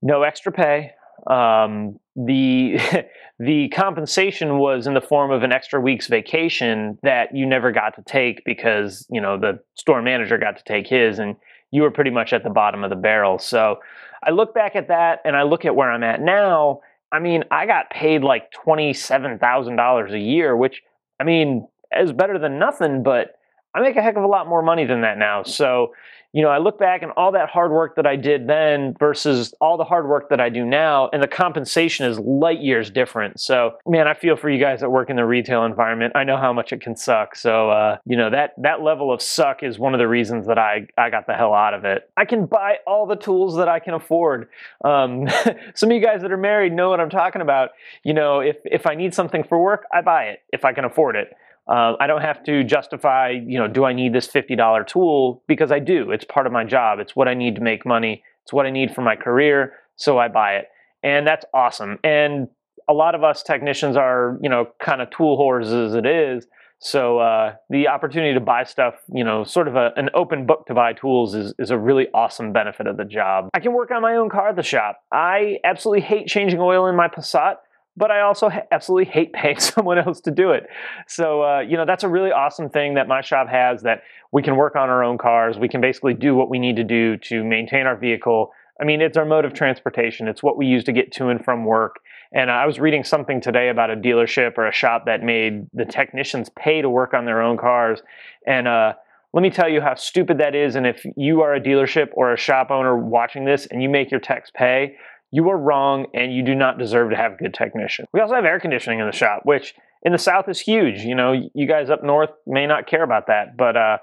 no 0.03 0.23
extra 0.23 0.53
pay. 0.53 0.93
Um, 1.27 1.99
the 2.17 2.79
the 3.39 3.69
compensation 3.69 4.59
was 4.59 4.87
in 4.87 4.95
the 4.95 5.01
form 5.01 5.31
of 5.31 5.43
an 5.43 5.53
extra 5.53 5.81
week's 5.81 6.07
vacation 6.07 6.99
that 7.03 7.35
you 7.35 7.47
never 7.47 7.73
got 7.73 7.95
to 7.97 8.03
take 8.03 8.45
because 8.45 9.07
you 9.11 9.21
know 9.21 9.39
the 9.39 9.61
store 9.75 10.03
manager 10.03 10.39
got 10.39 10.57
to 10.57 10.65
take 10.65 10.87
his 10.87 11.19
and 11.19 11.37
you 11.71 11.83
were 11.83 11.91
pretty 11.91 12.11
much 12.11 12.33
at 12.33 12.45
the 12.45 12.51
bottom 12.51 12.83
of 12.83 12.91
the 12.91 12.97
barrel. 12.97 13.39
So 13.39 13.79
I 14.23 14.31
look 14.31 14.55
back 14.55 14.75
at 14.75 14.89
that 14.89 15.21
and 15.25 15.37
I 15.37 15.43
look 15.43 15.65
at 15.65 15.77
where 15.77 15.91
I'm 15.91 16.03
at 16.03 16.21
now. 16.21 16.81
I 17.13 17.21
mean, 17.21 17.45
I 17.51 17.67
got 17.67 17.91
paid 17.91 18.23
like 18.23 18.51
twenty 18.53 18.93
seven 18.93 19.39
thousand 19.39 19.77
dollars 19.77 20.13
a 20.13 20.19
year, 20.19 20.57
which 20.57 20.83
I 21.21 21.25
mean 21.25 21.69
is 21.97 22.13
better 22.13 22.39
than 22.39 22.59
nothing, 22.59 23.03
but 23.03 23.39
I 23.75 23.81
make 23.81 23.97
a 23.97 24.03
heck 24.03 24.17
of 24.17 24.25
a 24.25 24.29
lot 24.29 24.49
more 24.49 24.63
money 24.63 24.87
than 24.87 25.03
that 25.03 25.19
now. 25.19 25.43
So 25.43 25.93
you 26.33 26.43
know, 26.43 26.49
I 26.49 26.59
look 26.59 26.79
back 26.79 27.03
and 27.03 27.11
all 27.13 27.33
that 27.33 27.49
hard 27.49 27.71
work 27.71 27.97
that 27.97 28.07
I 28.07 28.17
did 28.17 28.47
then 28.47 28.95
versus 28.99 29.55
all 29.61 29.79
the 29.79 29.85
hard 29.85 30.07
work 30.07 30.29
that 30.29 30.41
I 30.41 30.51
do 30.51 30.65
now, 30.65 31.09
and 31.13 31.23
the 31.23 31.29
compensation 31.29 32.05
is 32.07 32.19
light 32.19 32.61
years 32.61 32.91
different. 32.91 33.41
So, 33.41 33.77
man, 33.87 34.07
I 34.07 34.13
feel 34.13 34.37
for 34.37 34.51
you 34.51 34.61
guys 34.61 34.81
that 34.81 34.91
work 34.91 35.09
in 35.09 35.17
the 35.17 35.25
retail 35.25 35.65
environment. 35.65 36.13
I 36.15 36.25
know 36.25 36.37
how 36.37 36.53
much 36.53 36.73
it 36.73 36.83
can 36.83 36.97
suck. 36.97 37.35
So, 37.35 37.71
uh, 37.71 37.97
you 38.05 38.17
know, 38.17 38.29
that 38.31 38.53
that 38.59 38.83
level 38.83 39.13
of 39.13 39.23
suck 39.23 39.63
is 39.63 39.79
one 39.79 39.95
of 39.95 39.99
the 39.99 40.09
reasons 40.09 40.47
that 40.49 40.59
I 40.59 40.87
I 40.99 41.09
got 41.09 41.27
the 41.27 41.35
hell 41.35 41.55
out 41.55 41.73
of 41.73 41.85
it. 41.85 42.11
I 42.17 42.27
can 42.27 42.45
buy 42.45 42.77
all 42.87 43.07
the 43.07 43.17
tools 43.17 43.57
that 43.57 43.69
I 43.69 43.79
can 43.79 43.95
afford. 43.95 44.49
Um, 44.85 45.29
some 45.75 45.91
of 45.91 45.97
you 45.97 46.03
guys 46.03 46.21
that 46.23 46.31
are 46.31 46.37
married 46.37 46.75
know 46.75 46.91
what 46.91 47.01
I'm 47.01 47.11
talking 47.11 47.41
about. 47.41 47.71
You 48.03 48.13
know, 48.13 48.41
if 48.41 48.57
if 48.67 48.87
I 48.87 48.95
need 48.95 49.15
something 49.15 49.45
for 49.45 49.63
work, 49.63 49.87
I 49.93 50.03
buy 50.03 50.25
it 50.25 50.43
if 50.53 50.67
I 50.67 50.75
can 50.75 50.85
afford 50.85 51.17
it. 51.17 51.35
Uh, 51.69 51.95
I 52.01 52.07
don't 52.07 52.23
have 52.23 52.43
to 52.45 52.65
justify, 52.65 53.31
you 53.31 53.59
know, 53.59 53.69
do 53.69 53.85
I 53.85 53.93
need 53.93 54.15
this 54.15 54.27
$50 54.27 54.87
tool? 54.87 55.43
Because 55.47 55.71
I 55.71 55.79
do. 55.79 56.11
It's 56.11 56.25
part 56.25 56.47
of 56.47 56.53
my 56.53 56.65
job. 56.65 56.99
It's 56.99 57.15
what 57.15 57.29
I 57.29 57.35
need 57.35 57.57
to 57.57 57.61
make 57.61 57.85
money. 57.85 58.23
It's 58.45 58.53
what 58.53 58.65
I 58.65 58.71
need 58.71 58.95
for 58.95 59.03
my 59.03 59.17
career. 59.17 59.75
So 59.97 60.19
I 60.19 60.29
buy 60.29 60.57
it. 60.57 60.69
And 61.03 61.27
that's 61.27 61.45
awesome. 61.53 61.99
And 62.03 62.49
a 62.89 62.95
lot 62.95 63.15
of 63.15 63.23
us 63.23 63.43
technicians 63.43 63.97
are, 63.97 64.39
you 64.41 64.49
know, 64.49 64.69
kind 64.81 65.03
of 65.03 65.11
tool 65.11 65.39
whores 65.39 65.67
as 65.67 65.95
it 65.95 66.07
is. 66.07 66.47
So 66.81 67.19
uh, 67.19 67.57
the 67.69 67.89
opportunity 67.89 68.35
to 68.35 68.41
buy 68.41 68.65
stuff, 68.65 68.95
you 69.13 69.25
know, 69.25 69.45
sort 69.45 69.69
of 69.69 69.75
a, 69.75 69.93
an 69.97 70.11
open 70.15 70.47
book 70.47 70.67
to 70.67 70.75
buy 70.75 70.93
tools 70.93 71.35
is, 71.35 71.53
is 71.59 71.71
a 71.71 71.79
really 71.79 72.07
awesome 72.15 72.53
benefit 72.53 72.87
of 72.87 72.97
the 72.97 73.05
job. 73.05 73.51
I 73.53 73.61
can 73.61 73.73
work 73.73 73.91
on 73.91 74.01
my 74.01 74.15
own 74.15 74.31
car 74.31 74.51
at 74.51 74.57
the 74.57 74.63
shop. 74.63 75.01
I 75.13 75.59
absolutely 75.65 76.03
hate 76.03 76.29
changing 76.29 76.61
oil 76.61 76.87
in 76.87 76.95
my 76.95 77.09
Passat 77.09 77.57
but 77.99 78.11
I 78.13 78.21
also 78.21 78.51
absolutely 78.71 79.13
hate 79.13 79.33
paying 79.33 79.59
someone 79.61 79.99
else 79.99 80.21
to 80.23 80.31
do 80.31 80.53
it. 80.53 80.69
So, 81.07 81.43
uh, 81.43 81.61
you 81.61 81.77
know, 81.77 81.85
that's 81.85 82.05
a 82.05 82.09
really 82.09 82.31
awesome 82.31 82.71
thing 82.71 82.95
that 82.95 83.09
my 83.09 83.21
shop 83.21 83.49
has 83.49 83.83
that 83.83 84.03
we 84.31 84.43
can 84.43 84.57
work 84.57 84.77
on 84.77 84.89
our 84.89 85.03
own 85.03 85.19
cars. 85.19 85.59
We 85.59 85.69
can 85.69 85.81
basically 85.81 86.15
do 86.15 86.35
what 86.35 86.49
we 86.49 86.59
need 86.59 86.77
to 86.77 86.85
do 86.85 87.17
to 87.17 87.45
maintain 87.45 87.87
our 87.87 87.97
vehicle. 87.97 88.53
I 88.81 88.85
mean, 88.85 89.01
it's 89.01 89.19
our 89.19 89.25
mode 89.25 89.45
of 89.45 89.53
transportation, 89.53 90.29
it's 90.29 90.43
what 90.43 90.57
we 90.57 90.67
use 90.67 90.85
to 90.85 90.93
get 90.93 91.11
to 91.13 91.29
and 91.29 91.45
from 91.45 91.65
work. 91.65 91.97
And 92.33 92.51
I 92.51 92.67
was 92.67 92.79
reading 92.79 93.05
something 93.05 93.41
today 93.41 93.71
about 93.71 93.91
a 93.91 93.97
dealership 93.97 94.53
or 94.57 94.69
a 94.69 94.73
shop 94.73 95.07
that 95.07 95.23
made 95.23 95.67
the 95.73 95.87
technicians 95.87 96.51
pay 96.51 96.83
to 96.83 96.89
work 96.89 97.15
on 97.15 97.25
their 97.25 97.43
own 97.43 97.57
cars. 97.57 98.01
And, 98.47 98.69
uh, 98.69 98.95
let 99.35 99.43
me 99.43 99.51
tell 99.51 99.69
you 99.69 99.83
how 99.83 99.95
stupid 99.95 100.39
that 100.39 100.55
is. 100.55 100.75
And 100.75 100.87
if 100.87 101.05
you 101.17 101.43
are 101.43 101.55
a 101.55 101.61
dealership 101.61 102.09
or 102.15 102.33
a 102.33 102.37
shop 102.39 102.71
owner 102.71 102.97
watching 102.97 103.45
this 103.45 103.67
and 103.67 103.83
you 103.83 103.89
make 103.89 104.11
your 104.11 104.21
techs 104.21 104.51
pay, 104.51 104.97
you 105.31 105.49
are 105.51 105.59
wrong 105.59 106.07
and 106.15 106.33
you 106.33 106.43
do 106.43 106.55
not 106.55 106.79
deserve 106.79 107.11
to 107.11 107.17
have 107.17 107.33
a 107.33 107.37
good 107.37 107.55
technician. 107.55 108.07
We 108.13 108.21
also 108.21 108.35
have 108.35 108.45
air 108.45 108.61
conditioning 108.61 109.01
in 109.01 109.07
the 109.07 109.13
shop, 109.13 109.43
which 109.45 109.75
in 110.03 110.13
the 110.13 110.19
south 110.19 110.49
is 110.49 110.61
huge. 110.61 111.01
You 111.01 111.15
know, 111.15 111.33
you 111.55 111.67
guys 111.67 111.91
up 111.91 112.03
north 112.03 112.31
may 112.47 112.67
not 112.67 112.87
care 112.87 113.03
about 113.03 113.27
that, 113.27 113.57
but 113.57 113.77
uh, 113.77 113.99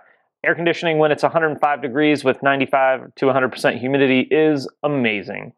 air 0.46 0.56
conditioning 0.56 0.98
when 1.00 1.12
it's 1.12 1.24
105 1.24 1.82
degrees 1.82 2.24
with 2.24 2.44
95 2.44 3.16
to 3.16 3.26
100% 3.26 3.80
humidity 3.80 4.22
is 4.30 4.70
amazing. 4.84 5.54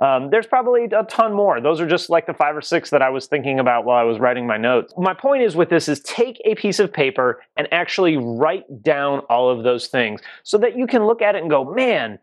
Um, 0.00 0.30
there's 0.30 0.46
probably 0.46 0.84
a 0.84 1.02
ton 1.04 1.32
more. 1.32 1.60
Those 1.60 1.80
are 1.80 1.86
just 1.86 2.08
like 2.08 2.26
the 2.26 2.34
five 2.34 2.56
or 2.56 2.60
six 2.60 2.90
that 2.90 3.02
I 3.02 3.10
was 3.10 3.26
thinking 3.26 3.58
about 3.58 3.84
while 3.84 3.98
I 3.98 4.04
was 4.04 4.20
writing 4.20 4.46
my 4.46 4.56
notes. 4.56 4.94
My 4.96 5.12
point 5.12 5.42
is 5.42 5.56
with 5.56 5.70
this 5.70 5.88
is 5.88 5.98
take 6.00 6.40
a 6.44 6.54
piece 6.54 6.78
of 6.78 6.92
paper 6.92 7.42
and 7.56 7.66
actually 7.72 8.16
write 8.16 8.84
down 8.84 9.20
all 9.28 9.50
of 9.50 9.64
those 9.64 9.88
things 9.88 10.20
so 10.44 10.56
that 10.58 10.76
you 10.76 10.86
can 10.86 11.04
look 11.04 11.20
at 11.20 11.34
it 11.34 11.40
and 11.42 11.50
go, 11.50 11.64
man, 11.74 12.20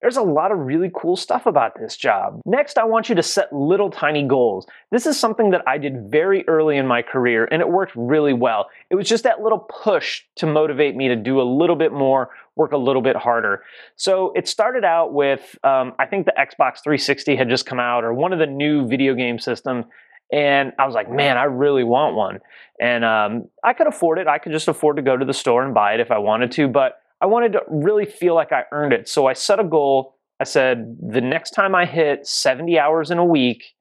there's 0.00 0.16
a 0.16 0.22
lot 0.22 0.50
of 0.50 0.58
really 0.58 0.90
cool 0.94 1.16
stuff 1.16 1.46
about 1.46 1.78
this 1.78 1.96
job. 1.96 2.40
Next, 2.46 2.78
I 2.78 2.84
want 2.84 3.08
you 3.08 3.14
to 3.16 3.22
set 3.22 3.52
little 3.52 3.90
tiny 3.90 4.26
goals. 4.26 4.66
This 4.90 5.06
is 5.06 5.18
something 5.18 5.50
that 5.50 5.62
I 5.66 5.76
did 5.78 6.10
very 6.10 6.46
early 6.48 6.78
in 6.78 6.86
my 6.86 7.02
career 7.02 7.46
and 7.50 7.60
it 7.60 7.68
worked 7.68 7.92
really 7.94 8.32
well. 8.32 8.70
It 8.88 8.94
was 8.94 9.08
just 9.08 9.24
that 9.24 9.42
little 9.42 9.58
push 9.58 10.22
to 10.36 10.46
motivate 10.46 10.96
me 10.96 11.08
to 11.08 11.16
do 11.16 11.40
a 11.40 11.44
little 11.44 11.76
bit 11.76 11.92
more, 11.92 12.30
work 12.56 12.72
a 12.72 12.78
little 12.78 13.02
bit 13.02 13.16
harder. 13.16 13.62
So 13.96 14.32
it 14.34 14.48
started 14.48 14.84
out 14.84 15.12
with, 15.12 15.58
um, 15.64 15.92
I 15.98 16.06
think 16.06 16.26
the 16.26 16.32
Xbox 16.32 16.82
360 16.82 17.36
had 17.36 17.48
just 17.50 17.66
come 17.66 17.80
out 17.80 18.02
or 18.02 18.14
one 18.14 18.32
of 18.32 18.38
the 18.38 18.46
new 18.46 18.86
video 18.86 19.14
game 19.14 19.38
systems. 19.38 19.84
And 20.32 20.72
I 20.78 20.86
was 20.86 20.94
like, 20.94 21.10
man, 21.10 21.36
I 21.36 21.44
really 21.44 21.84
want 21.84 22.14
one. 22.14 22.38
And 22.80 23.04
um, 23.04 23.48
I 23.64 23.74
could 23.74 23.88
afford 23.88 24.18
it. 24.18 24.28
I 24.28 24.38
could 24.38 24.52
just 24.52 24.68
afford 24.68 24.96
to 24.96 25.02
go 25.02 25.16
to 25.16 25.24
the 25.24 25.34
store 25.34 25.64
and 25.64 25.74
buy 25.74 25.94
it 25.94 26.00
if 26.00 26.10
I 26.10 26.18
wanted 26.18 26.52
to. 26.52 26.68
But 26.68 26.99
I 27.20 27.26
wanted 27.26 27.52
to 27.52 27.62
really 27.68 28.06
feel 28.06 28.34
like 28.34 28.52
I 28.52 28.64
earned 28.72 28.92
it. 28.92 29.08
So 29.08 29.26
I 29.26 29.34
set 29.34 29.60
a 29.60 29.64
goal. 29.64 30.16
I 30.40 30.44
said, 30.44 30.96
the 31.00 31.20
next 31.20 31.50
time 31.50 31.74
I 31.74 31.84
hit 31.84 32.26
70 32.26 32.78
hours 32.78 33.10
in 33.10 33.18
a 33.18 33.24
week, 33.24 33.74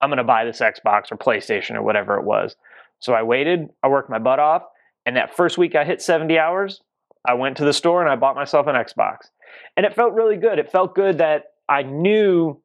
I'm 0.00 0.10
going 0.10 0.18
to 0.18 0.24
buy 0.24 0.44
this 0.44 0.60
Xbox 0.60 1.10
or 1.10 1.16
PlayStation 1.16 1.76
or 1.76 1.82
whatever 1.82 2.18
it 2.18 2.24
was. 2.24 2.56
So 2.98 3.14
I 3.14 3.22
waited, 3.22 3.68
I 3.82 3.88
worked 3.88 4.10
my 4.10 4.18
butt 4.18 4.38
off, 4.38 4.62
and 5.06 5.16
that 5.16 5.34
first 5.34 5.56
week 5.56 5.74
I 5.74 5.84
hit 5.84 6.02
70 6.02 6.38
hours, 6.38 6.82
I 7.26 7.34
went 7.34 7.56
to 7.56 7.64
the 7.64 7.72
store 7.72 8.02
and 8.02 8.10
I 8.10 8.16
bought 8.16 8.36
myself 8.36 8.66
an 8.66 8.74
Xbox. 8.74 9.30
And 9.76 9.86
it 9.86 9.94
felt 9.94 10.12
really 10.12 10.36
good. 10.36 10.58
It 10.58 10.70
felt 10.70 10.94
good 10.94 11.18
that 11.18 11.44
I 11.68 11.82
knew 11.82 12.60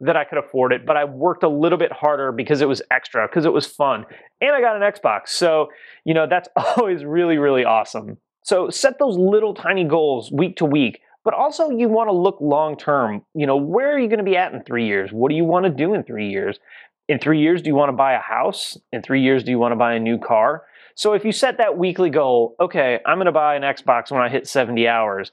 that 0.00 0.16
I 0.16 0.24
could 0.24 0.38
afford 0.38 0.72
it, 0.72 0.86
but 0.86 0.96
I 0.96 1.04
worked 1.04 1.42
a 1.42 1.48
little 1.48 1.78
bit 1.78 1.92
harder 1.92 2.32
because 2.32 2.60
it 2.60 2.68
was 2.68 2.80
extra, 2.90 3.26
because 3.26 3.44
it 3.44 3.52
was 3.52 3.66
fun. 3.66 4.06
And 4.40 4.52
I 4.52 4.60
got 4.60 4.76
an 4.76 4.82
Xbox. 4.82 5.28
So, 5.28 5.68
you 6.04 6.14
know, 6.14 6.26
that's 6.28 6.48
always 6.76 7.04
really, 7.04 7.38
really 7.38 7.64
awesome. 7.64 8.18
So 8.48 8.70
set 8.70 8.98
those 8.98 9.18
little 9.18 9.52
tiny 9.52 9.84
goals 9.84 10.32
week 10.32 10.56
to 10.56 10.64
week, 10.64 11.02
but 11.22 11.34
also 11.34 11.68
you 11.68 11.86
want 11.86 12.08
to 12.08 12.14
look 12.14 12.38
long 12.40 12.78
term. 12.78 13.20
You 13.34 13.46
know, 13.46 13.58
where 13.58 13.94
are 13.94 13.98
you 13.98 14.08
going 14.08 14.20
to 14.20 14.24
be 14.24 14.38
at 14.38 14.54
in 14.54 14.62
three 14.62 14.86
years? 14.86 15.10
What 15.12 15.28
do 15.28 15.34
you 15.34 15.44
want 15.44 15.66
to 15.66 15.70
do 15.70 15.92
in 15.92 16.02
three 16.02 16.30
years? 16.30 16.58
In 17.10 17.18
three 17.18 17.42
years, 17.42 17.60
do 17.60 17.68
you 17.68 17.74
want 17.74 17.90
to 17.90 17.96
buy 17.96 18.14
a 18.14 18.20
house? 18.20 18.78
In 18.90 19.02
three 19.02 19.20
years, 19.20 19.44
do 19.44 19.50
you 19.50 19.58
want 19.58 19.72
to 19.72 19.76
buy 19.76 19.92
a 19.96 20.00
new 20.00 20.16
car? 20.16 20.62
So 20.94 21.12
if 21.12 21.26
you 21.26 21.32
set 21.32 21.58
that 21.58 21.76
weekly 21.76 22.08
goal, 22.08 22.56
okay, 22.58 23.00
I'm 23.04 23.18
going 23.18 23.26
to 23.26 23.32
buy 23.32 23.54
an 23.54 23.60
Xbox 23.64 24.10
when 24.10 24.22
I 24.22 24.30
hit 24.30 24.48
70 24.48 24.88
hours. 24.88 25.30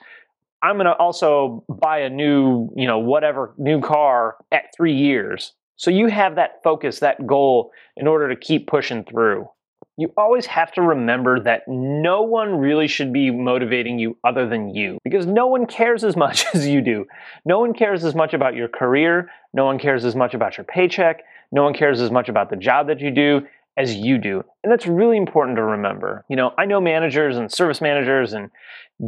I'm 0.62 0.76
going 0.76 0.88
to 0.88 0.96
also 0.96 1.64
buy 1.70 2.00
a 2.00 2.10
new, 2.10 2.70
you 2.76 2.86
know, 2.86 3.00
whatever 3.00 3.54
new 3.58 3.80
car 3.80 4.36
at 4.52 4.76
three 4.76 4.94
years. 4.94 5.54
So 5.78 5.90
you 5.90 6.08
have 6.08 6.36
that 6.36 6.60
focus, 6.66 7.00
that 7.00 7.26
goal 7.26 7.72
in 7.96 8.08
order 8.08 8.28
to 8.28 8.36
keep 8.36 8.68
pushing 8.68 9.06
through. 9.06 9.48
You 9.98 10.12
always 10.18 10.46
have 10.48 10.74
to 10.74 10.82
remember 10.82 11.40
that 11.40 11.64
no 11.68 12.22
one 12.22 12.56
really 12.58 12.88
should 12.88 13.14
be 13.14 13.32
motivating 13.32 13.98
you 13.98 14.18
other 14.26 14.48
than 14.48 14.76
you 14.76 14.98
because 15.04 15.26
no 15.26 15.48
one 15.48 15.66
cares 15.66 16.04
as 16.04 16.18
much 16.18 16.46
as 16.54 16.68
you 16.68 16.82
do. 16.82 17.06
No 17.46 17.60
one 17.60 17.74
cares 17.74 18.04
as 18.04 18.14
much 18.14 18.34
about 18.34 18.56
your 18.56 18.68
career. 18.68 19.30
No 19.54 19.66
one 19.66 19.80
cares 19.80 20.04
as 20.04 20.16
much 20.16 20.34
about 20.34 20.58
your 20.58 20.66
paycheck. 20.66 21.24
No 21.52 21.64
one 21.64 21.74
cares 21.74 22.02
as 22.02 22.12
much 22.12 22.28
about 22.28 22.50
the 22.50 22.58
job 22.58 22.88
that 22.88 23.00
you 23.00 23.12
do 23.12 23.48
as 23.78 23.96
you 23.96 24.18
do. 24.18 24.44
And 24.64 24.72
that's 24.72 24.88
really 24.88 25.18
important 25.18 25.58
to 25.58 25.64
remember. 25.64 26.26
You 26.30 26.36
know, 26.36 26.54
I 26.58 26.66
know 26.66 26.82
managers 26.82 27.38
and 27.38 27.52
service 27.52 27.82
managers 27.82 28.34
and 28.34 28.50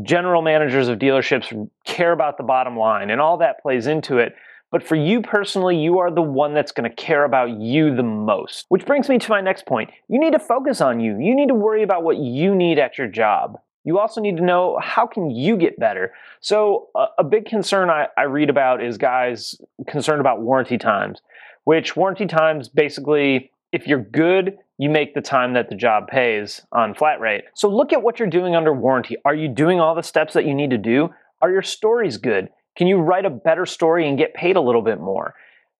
general 0.04 0.42
managers 0.42 0.88
of 0.88 1.00
dealerships 1.00 1.70
care 1.86 2.12
about 2.12 2.38
the 2.38 2.44
bottom 2.44 2.78
line 2.78 3.10
and 3.10 3.22
all 3.22 3.38
that 3.38 3.62
plays 3.62 3.88
into 3.88 4.18
it. 4.18 4.36
But 4.72 4.84
for 4.84 4.96
you 4.96 5.22
personally, 5.22 5.78
you 5.78 6.00
are 6.00 6.12
the 6.12 6.22
one 6.22 6.54
that's 6.54 6.72
going 6.72 6.90
to 6.90 6.96
care 6.96 7.24
about 7.24 7.52
you 7.52 7.96
the 7.96 8.04
most. 8.04 8.66
Which 8.70 8.86
brings 8.86 9.08
me 9.08 9.18
to 9.18 9.30
my 9.30 9.40
next 9.40 9.66
point. 9.66 9.90
You 10.10 10.20
need 10.20 10.34
to 10.34 10.40
focus 10.40 10.82
on 10.82 11.00
you. 11.00 11.18
You 11.20 11.36
need 11.36 11.48
to 11.48 11.56
worry 11.56 11.84
about 11.84 12.04
what 12.04 12.18
you 12.18 12.54
need 12.54 12.78
at 12.78 12.98
your 12.98 13.08
job. 13.08 13.60
You 13.86 14.00
also 14.00 14.20
need 14.20 14.36
to 14.36 14.44
know 14.44 14.78
how 14.84 15.08
can 15.08 15.32
you 15.32 15.56
get 15.56 15.80
better. 15.80 16.14
So 16.42 16.90
a, 16.94 17.06
a 17.20 17.24
big 17.24 17.46
concern 17.46 17.90
I, 17.90 18.08
I 18.18 18.24
read 18.24 18.50
about 18.50 18.84
is 18.84 18.98
guys 18.98 19.56
concerned 19.88 20.20
about 20.20 20.42
warranty 20.42 20.78
times, 20.78 21.22
which 21.64 21.96
warranty 21.96 22.26
times 22.26 22.68
basically 22.68 23.52
if 23.72 23.88
you're 23.88 24.04
good, 24.04 24.58
you 24.78 24.90
make 24.90 25.14
the 25.14 25.22
time 25.22 25.54
that 25.54 25.70
the 25.70 25.76
job 25.76 26.08
pays 26.08 26.62
on 26.72 26.94
flat 26.94 27.20
rate. 27.20 27.46
So 27.54 27.70
look 27.70 27.94
at 27.94 28.02
what 28.02 28.20
you're 28.20 28.30
doing 28.30 28.56
under 28.56 28.74
warranty. 28.74 29.18
Are 29.26 29.36
you 29.36 29.48
doing 29.48 29.80
all 29.80 29.96
the 29.96 30.04
steps 30.04 30.34
that 30.34 30.46
you 30.46 30.54
need 30.54 30.70
to 30.72 30.78
do? 30.78 31.10
Are 31.42 31.52
your 31.52 31.62
stories 31.62 32.18
good? 32.18 32.50
Can 32.78 32.88
you 32.88 32.98
write 32.98 33.26
a 33.26 33.30
better 33.30 33.66
story 33.66 34.08
and 34.08 34.18
get 34.18 34.34
paid 34.34 34.56
a 34.56 34.62
little 34.62 34.84
bit 34.84 35.00
more? 35.00 35.34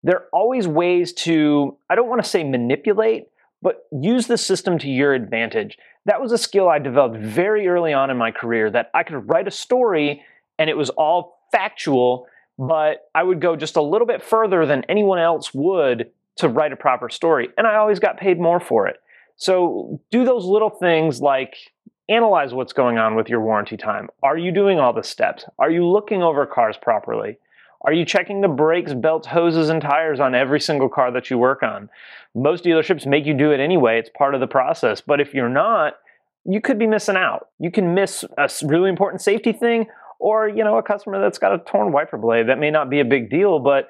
There 0.04 0.16
are 0.16 0.28
always 0.34 0.68
ways 0.68 1.14
to, 1.14 1.78
I 1.90 1.96
don't 1.96 2.10
want 2.10 2.24
to 2.24 2.30
say 2.30 2.44
manipulate, 2.44 3.28
but 3.62 3.88
use 3.92 4.28
the 4.28 4.38
system 4.38 4.80
to 4.80 4.90
your 4.90 5.14
advantage. 5.14 5.78
That 6.06 6.22
was 6.22 6.32
a 6.32 6.38
skill 6.38 6.70
I 6.70 6.80
developed 6.80 7.18
very 7.18 7.68
early 7.68 7.94
on 7.94 8.10
in 8.10 8.18
my 8.18 8.32
career 8.32 8.72
that 8.72 8.90
I 8.94 9.04
could 9.04 9.30
write 9.30 9.48
a 9.48 9.52
story 9.52 10.24
and 10.58 10.70
it 10.70 10.78
was 10.78 10.90
all 10.92 11.40
factual, 11.52 12.28
but 12.58 13.10
I 13.14 13.22
would 13.22 13.42
go 13.42 13.56
just 13.56 13.76
a 13.76 13.82
little 13.82 14.08
bit 14.08 14.24
further 14.24 14.66
than 14.66 14.84
anyone 14.90 15.20
else 15.20 15.54
would 15.54 16.10
to 16.38 16.50
write 16.50 16.72
a 16.72 16.78
proper 16.78 17.10
story. 17.10 17.50
And 17.58 17.68
I 17.68 17.76
always 17.76 18.00
got 18.00 18.18
paid 18.18 18.40
more 18.40 18.60
for 18.60 18.88
it. 18.88 18.98
So 19.36 20.02
do 20.10 20.26
those 20.26 20.46
little 20.46 20.72
things 20.72 21.22
like 21.22 21.56
analyze 22.10 22.54
what's 22.54 22.74
going 22.74 22.98
on 22.98 23.16
with 23.16 23.30
your 23.30 23.42
warranty 23.42 23.78
time. 23.78 24.10
Are 24.24 24.38
you 24.38 24.52
doing 24.52 24.80
all 24.80 24.94
the 24.94 25.04
steps? 25.04 25.46
Are 25.60 25.72
you 25.72 25.86
looking 25.86 26.24
over 26.24 26.46
cars 26.46 26.78
properly? 26.82 27.38
Are 27.82 27.94
you 27.94 28.06
checking 28.06 28.42
the 28.42 28.48
brakes, 28.48 28.94
belts, 28.94 29.28
hoses, 29.28 29.70
and 29.70 29.82
tires 29.82 30.20
on 30.20 30.34
every 30.34 30.60
single 30.60 30.90
car 30.90 31.12
that 31.12 31.30
you 31.30 31.38
work 31.38 31.64
on? 31.64 31.90
Most 32.34 32.64
dealerships 32.64 33.06
make 33.06 33.26
you 33.26 33.34
do 33.34 33.52
it 33.52 33.60
anyway, 33.60 34.00
it's 34.00 34.10
part 34.18 34.34
of 34.34 34.42
the 34.42 34.48
process. 34.48 35.02
But 35.02 35.22
if 35.22 35.34
you're 35.34 35.50
not, 35.50 35.96
you 36.46 36.62
could 36.62 36.80
be 36.80 36.88
missing 36.88 37.18
out. 37.18 37.50
You 37.60 37.72
can 37.72 37.94
miss 37.94 38.24
a 38.38 38.50
really 38.64 38.90
important 38.90 39.22
safety 39.22 39.52
thing 39.52 39.88
or, 40.20 40.48
you 40.48 40.64
know, 40.64 40.78
a 40.78 40.84
customer 40.84 41.22
that's 41.22 41.38
got 41.38 41.54
a 41.54 41.60
torn 41.60 41.92
wiper 41.92 42.18
blade. 42.18 42.48
That 42.50 42.58
may 42.58 42.72
not 42.72 42.90
be 42.90 43.00
a 43.00 43.06
big 43.06 43.30
deal, 43.30 43.60
but 43.60 43.90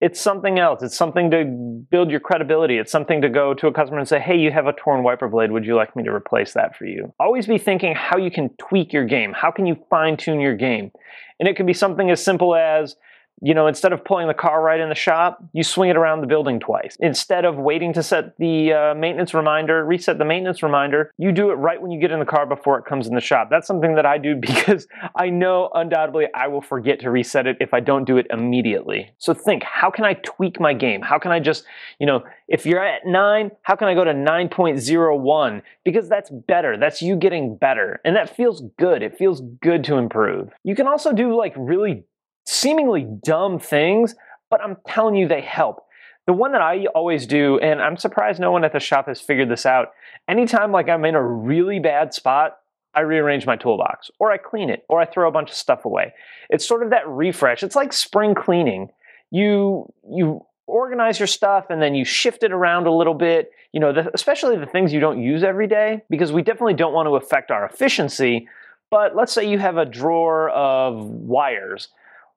it's 0.00 0.20
something 0.20 0.58
else. 0.58 0.82
It's 0.82 0.96
something 0.96 1.30
to 1.32 1.44
build 1.90 2.10
your 2.10 2.20
credibility. 2.20 2.78
It's 2.78 2.92
something 2.92 3.20
to 3.22 3.28
go 3.28 3.52
to 3.54 3.66
a 3.66 3.72
customer 3.72 3.98
and 3.98 4.08
say, 4.08 4.20
hey, 4.20 4.36
you 4.36 4.52
have 4.52 4.66
a 4.66 4.72
torn 4.72 5.02
wiper 5.02 5.28
blade. 5.28 5.50
Would 5.50 5.64
you 5.64 5.74
like 5.74 5.96
me 5.96 6.04
to 6.04 6.10
replace 6.12 6.54
that 6.54 6.76
for 6.76 6.84
you? 6.84 7.12
Always 7.18 7.46
be 7.46 7.58
thinking 7.58 7.94
how 7.96 8.16
you 8.16 8.30
can 8.30 8.50
tweak 8.58 8.92
your 8.92 9.04
game. 9.04 9.32
How 9.32 9.50
can 9.50 9.66
you 9.66 9.76
fine 9.90 10.16
tune 10.16 10.40
your 10.40 10.56
game? 10.56 10.92
And 11.40 11.48
it 11.48 11.56
can 11.56 11.66
be 11.66 11.72
something 11.72 12.10
as 12.10 12.22
simple 12.22 12.54
as, 12.54 12.94
you 13.40 13.54
know, 13.54 13.66
instead 13.66 13.92
of 13.92 14.04
pulling 14.04 14.26
the 14.26 14.34
car 14.34 14.62
right 14.62 14.80
in 14.80 14.88
the 14.88 14.94
shop, 14.94 15.42
you 15.52 15.62
swing 15.62 15.90
it 15.90 15.96
around 15.96 16.20
the 16.20 16.26
building 16.26 16.58
twice. 16.58 16.96
Instead 17.00 17.44
of 17.44 17.56
waiting 17.56 17.92
to 17.92 18.02
set 18.02 18.36
the 18.38 18.72
uh, 18.72 18.94
maintenance 18.94 19.34
reminder, 19.34 19.84
reset 19.84 20.18
the 20.18 20.24
maintenance 20.24 20.62
reminder, 20.62 21.12
you 21.18 21.32
do 21.32 21.50
it 21.50 21.54
right 21.54 21.80
when 21.80 21.90
you 21.90 22.00
get 22.00 22.10
in 22.10 22.18
the 22.18 22.24
car 22.24 22.46
before 22.46 22.78
it 22.78 22.84
comes 22.84 23.06
in 23.06 23.14
the 23.14 23.20
shop. 23.20 23.48
That's 23.50 23.66
something 23.66 23.94
that 23.94 24.06
I 24.06 24.18
do 24.18 24.36
because 24.40 24.86
I 25.14 25.30
know 25.30 25.70
undoubtedly 25.74 26.26
I 26.34 26.48
will 26.48 26.62
forget 26.62 27.00
to 27.00 27.10
reset 27.10 27.46
it 27.46 27.56
if 27.60 27.72
I 27.74 27.80
don't 27.80 28.04
do 28.04 28.16
it 28.16 28.26
immediately. 28.30 29.10
So 29.18 29.34
think, 29.34 29.62
how 29.62 29.90
can 29.90 30.04
I 30.04 30.14
tweak 30.14 30.60
my 30.60 30.72
game? 30.72 31.02
How 31.02 31.18
can 31.18 31.30
I 31.30 31.40
just, 31.40 31.64
you 31.98 32.06
know, 32.06 32.24
if 32.48 32.64
you're 32.66 32.84
at 32.84 33.06
9, 33.06 33.50
how 33.62 33.76
can 33.76 33.88
I 33.88 33.94
go 33.94 34.04
to 34.04 34.12
9.01? 34.12 35.62
Because 35.84 36.08
that's 36.08 36.30
better. 36.30 36.76
That's 36.76 37.02
you 37.02 37.16
getting 37.16 37.56
better. 37.56 38.00
And 38.04 38.16
that 38.16 38.34
feels 38.34 38.62
good. 38.78 39.02
It 39.02 39.18
feels 39.18 39.42
good 39.60 39.84
to 39.84 39.96
improve. 39.96 40.50
You 40.64 40.74
can 40.74 40.86
also 40.86 41.12
do 41.12 41.36
like 41.36 41.54
really 41.56 42.04
seemingly 42.48 43.06
dumb 43.22 43.58
things, 43.58 44.14
but 44.50 44.62
I'm 44.62 44.78
telling 44.86 45.14
you 45.14 45.28
they 45.28 45.42
help. 45.42 45.84
The 46.26 46.32
one 46.32 46.52
that 46.52 46.62
I 46.62 46.86
always 46.94 47.26
do, 47.26 47.58
and 47.58 47.80
I'm 47.80 47.96
surprised 47.96 48.40
no 48.40 48.50
one 48.50 48.64
at 48.64 48.72
the 48.72 48.80
shop 48.80 49.06
has 49.06 49.20
figured 49.20 49.50
this 49.50 49.66
out. 49.66 49.88
Anytime 50.26 50.72
like 50.72 50.88
I'm 50.88 51.04
in 51.04 51.14
a 51.14 51.22
really 51.22 51.78
bad 51.78 52.14
spot, 52.14 52.58
I 52.94 53.00
rearrange 53.00 53.46
my 53.46 53.56
toolbox, 53.56 54.10
or 54.18 54.32
I 54.32 54.38
clean 54.38 54.70
it, 54.70 54.84
or 54.88 54.98
I 54.98 55.04
throw 55.04 55.28
a 55.28 55.32
bunch 55.32 55.50
of 55.50 55.56
stuff 55.56 55.84
away. 55.84 56.14
It's 56.48 56.66
sort 56.66 56.82
of 56.82 56.90
that 56.90 57.06
refresh. 57.06 57.62
It's 57.62 57.76
like 57.76 57.92
spring 57.92 58.34
cleaning. 58.34 58.88
You 59.30 59.92
you 60.10 60.44
organize 60.66 61.18
your 61.20 61.26
stuff 61.26 61.66
and 61.70 61.80
then 61.80 61.94
you 61.94 62.04
shift 62.04 62.42
it 62.42 62.52
around 62.52 62.86
a 62.86 62.92
little 62.92 63.14
bit. 63.14 63.52
You 63.72 63.80
know, 63.80 63.92
the, 63.92 64.10
especially 64.14 64.56
the 64.56 64.66
things 64.66 64.92
you 64.92 65.00
don't 65.00 65.22
use 65.22 65.42
every 65.42 65.66
day, 65.66 66.02
because 66.08 66.32
we 66.32 66.42
definitely 66.42 66.74
don't 66.74 66.94
want 66.94 67.06
to 67.06 67.16
affect 67.16 67.50
our 67.50 67.66
efficiency. 67.66 68.48
But 68.90 69.14
let's 69.14 69.32
say 69.32 69.48
you 69.48 69.58
have 69.58 69.76
a 69.76 69.84
drawer 69.84 70.48
of 70.50 71.04
wires 71.04 71.88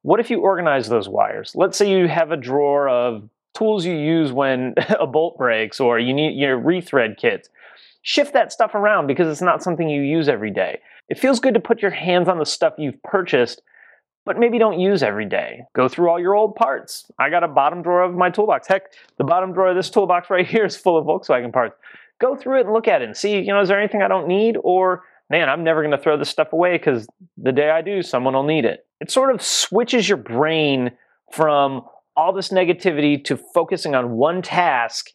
what 0.03 0.19
if 0.19 0.29
you 0.29 0.39
organize 0.41 0.89
those 0.89 1.07
wires? 1.07 1.53
Let's 1.55 1.77
say 1.77 1.89
you 1.89 2.07
have 2.07 2.31
a 2.31 2.37
drawer 2.37 2.89
of 2.89 3.29
tools 3.53 3.85
you 3.85 3.93
use 3.93 4.31
when 4.31 4.75
a 4.99 5.07
bolt 5.07 5.37
breaks 5.37 5.79
or 5.79 5.99
you 5.99 6.13
need 6.13 6.37
your 6.37 6.59
rethread 6.59 7.17
kits. 7.17 7.49
Shift 8.03 8.33
that 8.33 8.51
stuff 8.51 8.73
around 8.73 9.07
because 9.07 9.27
it's 9.27 9.41
not 9.41 9.61
something 9.61 9.87
you 9.87 10.01
use 10.01 10.27
every 10.27 10.51
day. 10.51 10.79
It 11.09 11.19
feels 11.19 11.39
good 11.39 11.53
to 11.53 11.59
put 11.59 11.81
your 11.81 11.91
hands 11.91 12.27
on 12.27 12.39
the 12.39 12.45
stuff 12.45 12.73
you've 12.77 13.01
purchased, 13.03 13.61
but 14.25 14.39
maybe 14.39 14.57
don't 14.57 14.79
use 14.79 15.03
every 15.03 15.25
day. 15.25 15.63
Go 15.75 15.87
through 15.87 16.09
all 16.09 16.19
your 16.19 16.33
old 16.33 16.55
parts. 16.55 17.11
I 17.19 17.29
got 17.29 17.43
a 17.43 17.47
bottom 17.47 17.83
drawer 17.83 18.01
of 18.01 18.15
my 18.15 18.29
toolbox. 18.29 18.67
Heck, 18.67 18.93
the 19.17 19.23
bottom 19.23 19.53
drawer 19.53 19.69
of 19.69 19.75
this 19.75 19.89
toolbox 19.89 20.29
right 20.29 20.47
here 20.47 20.65
is 20.65 20.75
full 20.75 20.97
of 20.97 21.05
Volkswagen 21.05 21.53
parts. 21.53 21.75
Go 22.19 22.35
through 22.35 22.59
it 22.59 22.65
and 22.65 22.73
look 22.73 22.87
at 22.87 23.01
it 23.01 23.05
and 23.05 23.17
see, 23.17 23.39
you 23.39 23.47
know, 23.47 23.61
is 23.61 23.67
there 23.67 23.79
anything 23.79 24.01
I 24.01 24.07
don't 24.07 24.27
need 24.27 24.57
or 24.63 25.03
man, 25.31 25.47
I'm 25.47 25.63
never 25.63 25.81
going 25.81 25.91
to 25.91 25.97
throw 25.97 26.17
this 26.17 26.29
stuff 26.29 26.51
away 26.51 26.73
because 26.73 27.07
the 27.37 27.53
day 27.53 27.69
I 27.69 27.81
do, 27.81 28.03
someone 28.03 28.33
will 28.33 28.43
need 28.43 28.65
it. 28.65 28.85
It 29.01 29.09
sort 29.09 29.33
of 29.33 29.41
switches 29.41 30.07
your 30.07 30.19
brain 30.19 30.91
from 31.31 31.81
all 32.15 32.33
this 32.33 32.49
negativity 32.49 33.21
to 33.25 33.35
focusing 33.35 33.95
on 33.95 34.11
one 34.11 34.43
task 34.43 35.09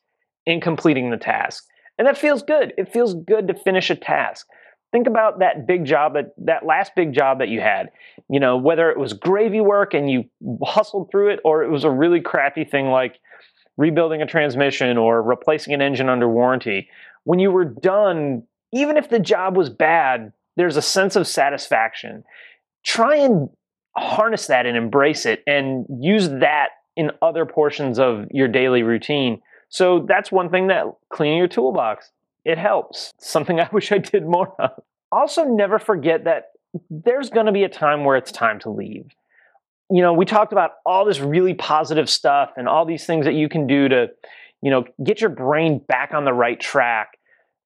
and 0.44 0.60
completing 0.60 1.10
the 1.10 1.16
task. 1.16 1.64
And 1.96 2.06
that 2.06 2.18
feels 2.18 2.42
good. 2.42 2.74
It 2.76 2.92
feels 2.92 3.14
good 3.14 3.46
to 3.46 3.54
finish 3.54 3.88
a 3.88 3.94
task. 3.94 4.48
Think 4.90 5.06
about 5.06 5.38
that 5.38 5.68
big 5.68 5.84
job 5.84 6.14
that 6.14 6.34
that 6.38 6.66
last 6.66 6.92
big 6.96 7.12
job 7.12 7.38
that 7.38 7.48
you 7.48 7.60
had. 7.60 7.90
You 8.28 8.40
know, 8.40 8.56
whether 8.56 8.90
it 8.90 8.98
was 8.98 9.12
gravy 9.12 9.60
work 9.60 9.94
and 9.94 10.10
you 10.10 10.24
hustled 10.64 11.10
through 11.12 11.30
it 11.30 11.40
or 11.44 11.62
it 11.62 11.70
was 11.70 11.84
a 11.84 11.90
really 11.90 12.20
crappy 12.20 12.64
thing 12.64 12.86
like 12.86 13.20
rebuilding 13.76 14.20
a 14.20 14.26
transmission 14.26 14.96
or 14.96 15.22
replacing 15.22 15.74
an 15.74 15.82
engine 15.82 16.08
under 16.08 16.28
warranty. 16.28 16.88
When 17.22 17.38
you 17.38 17.52
were 17.52 17.64
done 17.64 18.42
even 18.72 18.96
if 18.96 19.08
the 19.08 19.20
job 19.20 19.56
was 19.56 19.70
bad, 19.70 20.32
there's 20.56 20.76
a 20.76 20.82
sense 20.82 21.14
of 21.14 21.28
satisfaction. 21.28 22.24
Try 22.84 23.16
and 23.16 23.48
harness 23.96 24.46
that 24.48 24.66
and 24.66 24.76
embrace 24.76 25.26
it 25.26 25.42
and 25.46 25.86
use 26.00 26.28
that 26.28 26.68
in 26.96 27.10
other 27.22 27.46
portions 27.46 27.98
of 27.98 28.26
your 28.30 28.48
daily 28.48 28.82
routine. 28.82 29.40
So 29.68 30.04
that's 30.08 30.30
one 30.30 30.50
thing 30.50 30.68
that 30.68 30.86
cleaning 31.10 31.38
your 31.38 31.48
toolbox, 31.48 32.10
it 32.44 32.58
helps. 32.58 33.12
Something 33.18 33.60
I 33.60 33.68
wish 33.72 33.92
I 33.92 33.98
did 33.98 34.26
more 34.26 34.54
of. 34.58 34.70
Also, 35.12 35.44
never 35.44 35.78
forget 35.78 36.24
that 36.24 36.46
there's 36.90 37.30
going 37.30 37.46
to 37.46 37.52
be 37.52 37.64
a 37.64 37.68
time 37.68 38.04
where 38.04 38.16
it's 38.16 38.32
time 38.32 38.58
to 38.60 38.70
leave. 38.70 39.06
You 39.90 40.02
know, 40.02 40.12
we 40.12 40.24
talked 40.24 40.52
about 40.52 40.72
all 40.84 41.04
this 41.04 41.20
really 41.20 41.54
positive 41.54 42.10
stuff 42.10 42.50
and 42.56 42.68
all 42.68 42.84
these 42.84 43.06
things 43.06 43.24
that 43.24 43.34
you 43.34 43.48
can 43.48 43.66
do 43.66 43.88
to, 43.88 44.08
you 44.60 44.70
know, 44.70 44.84
get 45.02 45.20
your 45.20 45.30
brain 45.30 45.78
back 45.78 46.12
on 46.12 46.24
the 46.24 46.32
right 46.32 46.58
track. 46.58 47.18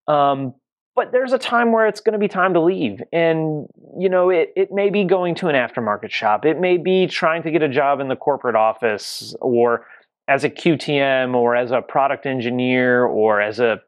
Um, 0.07 0.55
but 0.97 1.13
there's 1.13 1.33
a 1.33 1.39
time 1.39 1.73
where 1.73 1.87
it's 1.87 2.01
going 2.01 2.13
to 2.13 2.19
be 2.19 2.29
time 2.29 2.55
to 2.55 2.61
leave 2.61 3.03
and 3.13 3.67
you 3.99 4.09
know 4.09 4.31
it, 4.31 4.53
it 4.57 4.73
may 4.73 4.91
be 4.91 5.05
going 5.05 5.35
to 5.35 5.49
an 5.49 5.55
aftermarket 5.55 6.11
shop 6.11 6.45
it 6.45 6.61
may 6.61 6.77
be 6.77 7.07
trying 7.07 7.43
to 7.43 7.51
get 7.51 7.63
a 7.63 7.69
job 7.69 8.01
in 8.01 8.09
the 8.09 8.17
corporate 8.17 8.57
office 8.57 9.35
or 9.41 9.87
as 10.29 10.45
a 10.45 10.51
QTM 10.51 11.35
or 11.35 11.57
as 11.57 11.73
a 11.73 11.83
product 11.83 12.25
engineer 12.25 13.05
or 13.05 13.41
as 13.41 13.59
a 13.59 13.81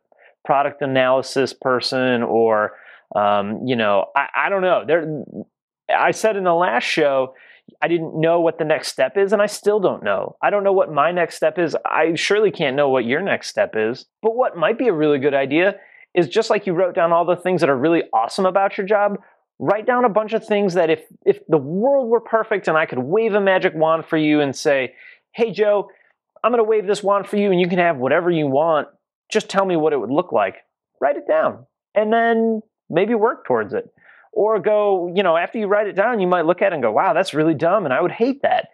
product 0.45 0.83
analysis 0.83 1.53
person 1.53 2.23
or 2.23 2.73
um, 3.15 3.67
you 3.67 3.77
know 3.77 4.07
I, 4.17 4.29
I 4.47 4.49
don't 4.49 4.63
know 4.63 4.85
there 4.87 5.25
i 5.95 6.11
said 6.11 6.37
in 6.37 6.45
the 6.45 6.55
last 6.55 6.85
show 6.85 7.35
I 7.81 7.89
didn't 7.89 8.21
know 8.21 8.41
what 8.41 8.59
the 8.59 8.65
next 8.65 8.89
step 8.89 9.17
is, 9.17 9.33
and 9.33 9.41
I 9.41 9.47
still 9.47 9.79
don't 9.79 10.03
know. 10.03 10.37
I 10.43 10.51
don't 10.51 10.65
know 10.65 10.73
what 10.73 10.93
my 10.93 11.13
next 11.13 11.37
step 11.37 11.59
is. 11.59 11.77
I 11.85 12.15
surely 12.15 12.51
can't 12.51 12.77
know 12.77 12.89
what 12.89 13.05
your 13.05 13.21
next 13.21 13.49
step 13.49 13.75
is. 13.77 14.07
But 14.21 14.35
what 14.35 14.57
might 14.57 14.79
be 14.79 14.89
a 14.89 14.93
really 14.93 15.19
good 15.19 15.35
idea 15.35 15.77
is 16.15 16.29
just 16.29 16.51
like 16.51 16.67
you 16.67 16.75
wrote 16.75 16.95
down 16.95 17.13
all 17.13 17.25
the 17.25 17.37
things 17.37 17.61
that 17.61 17.71
are 17.71 17.77
really 17.77 18.03
awesome 18.13 18.47
about 18.47 18.77
your 18.77 18.87
job, 18.87 19.19
write 19.59 19.87
down 19.87 20.05
a 20.05 20.09
bunch 20.09 20.33
of 20.33 20.45
things 20.45 20.75
that 20.75 20.91
if 20.91 21.01
if 21.25 21.39
the 21.49 21.59
world 21.59 22.09
were 22.09 22.21
perfect 22.21 22.69
and 22.69 22.77
I 22.77 22.87
could 22.87 22.99
wave 22.99 23.35
a 23.35 23.41
magic 23.41 23.75
wand 23.75 24.05
for 24.07 24.17
you 24.17 24.41
and 24.41 24.55
say, 24.55 24.95
"Hey 25.33 25.53
Joe, 25.53 25.89
I'm 26.43 26.53
going 26.53 26.59
to 26.63 26.69
wave 26.69 26.87
this 26.87 27.03
wand 27.03 27.27
for 27.27 27.37
you 27.37 27.51
and 27.51 27.61
you 27.61 27.69
can 27.69 27.79
have 27.79 27.97
whatever 27.97 28.31
you 28.31 28.47
want. 28.47 28.89
Just 29.31 29.49
tell 29.49 29.65
me 29.65 29.77
what 29.77 29.93
it 29.93 30.01
would 30.01 30.11
look 30.11 30.33
like." 30.33 30.57
Write 31.01 31.17
it 31.17 31.27
down 31.27 31.67
and 31.95 32.13
then 32.13 32.63
maybe 32.89 33.15
work 33.15 33.45
towards 33.45 33.75
it. 33.75 33.93
Or 34.33 34.59
go, 34.61 35.13
you 35.15 35.23
know, 35.23 35.37
after 35.37 35.59
you 35.59 35.67
write 35.67 35.89
it 35.89 35.97
down, 35.97 36.21
you 36.21 36.27
might 36.27 36.47
look 36.47 36.63
at 36.63 36.73
it 36.73 36.75
and 36.75 36.83
go, 36.83 36.93
"Wow, 36.93 37.13
that's 37.13 37.35
really 37.35 37.55
dumb 37.55 37.85
and 37.85 37.95
I 37.95 38.01
would 38.01 38.13
hate 38.13 38.43
that." 38.43 38.69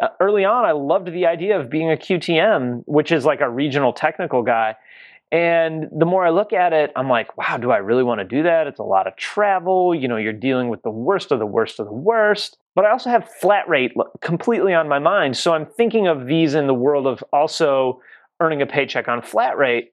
Uh, 0.00 0.08
early 0.18 0.44
on, 0.44 0.64
I 0.64 0.72
loved 0.72 1.12
the 1.12 1.26
idea 1.26 1.60
of 1.60 1.68
being 1.68 1.90
a 1.90 1.96
QTM, 1.96 2.84
which 2.86 3.12
is 3.12 3.26
like 3.26 3.42
a 3.42 3.50
regional 3.50 3.92
technical 3.92 4.42
guy 4.42 4.76
and 5.32 5.88
the 5.96 6.06
more 6.06 6.26
I 6.26 6.30
look 6.30 6.52
at 6.52 6.72
it, 6.72 6.90
I'm 6.96 7.08
like, 7.08 7.36
wow, 7.36 7.56
do 7.56 7.70
I 7.70 7.76
really 7.76 8.02
want 8.02 8.18
to 8.18 8.24
do 8.24 8.42
that? 8.42 8.66
It's 8.66 8.80
a 8.80 8.84
lot 8.84 9.06
of 9.06 9.16
travel. 9.16 9.94
You 9.94 10.08
know, 10.08 10.16
you're 10.16 10.32
dealing 10.32 10.68
with 10.68 10.82
the 10.82 10.90
worst 10.90 11.30
of 11.30 11.38
the 11.38 11.46
worst 11.46 11.78
of 11.78 11.86
the 11.86 11.92
worst. 11.92 12.58
But 12.74 12.84
I 12.84 12.90
also 12.90 13.10
have 13.10 13.28
flat 13.40 13.68
rate 13.68 13.92
completely 14.20 14.74
on 14.74 14.88
my 14.88 14.98
mind. 14.98 15.36
So 15.36 15.52
I'm 15.52 15.66
thinking 15.66 16.08
of 16.08 16.26
these 16.26 16.54
in 16.54 16.66
the 16.66 16.74
world 16.74 17.06
of 17.06 17.22
also 17.32 18.00
earning 18.40 18.60
a 18.60 18.66
paycheck 18.66 19.06
on 19.06 19.22
flat 19.22 19.56
rate. 19.56 19.92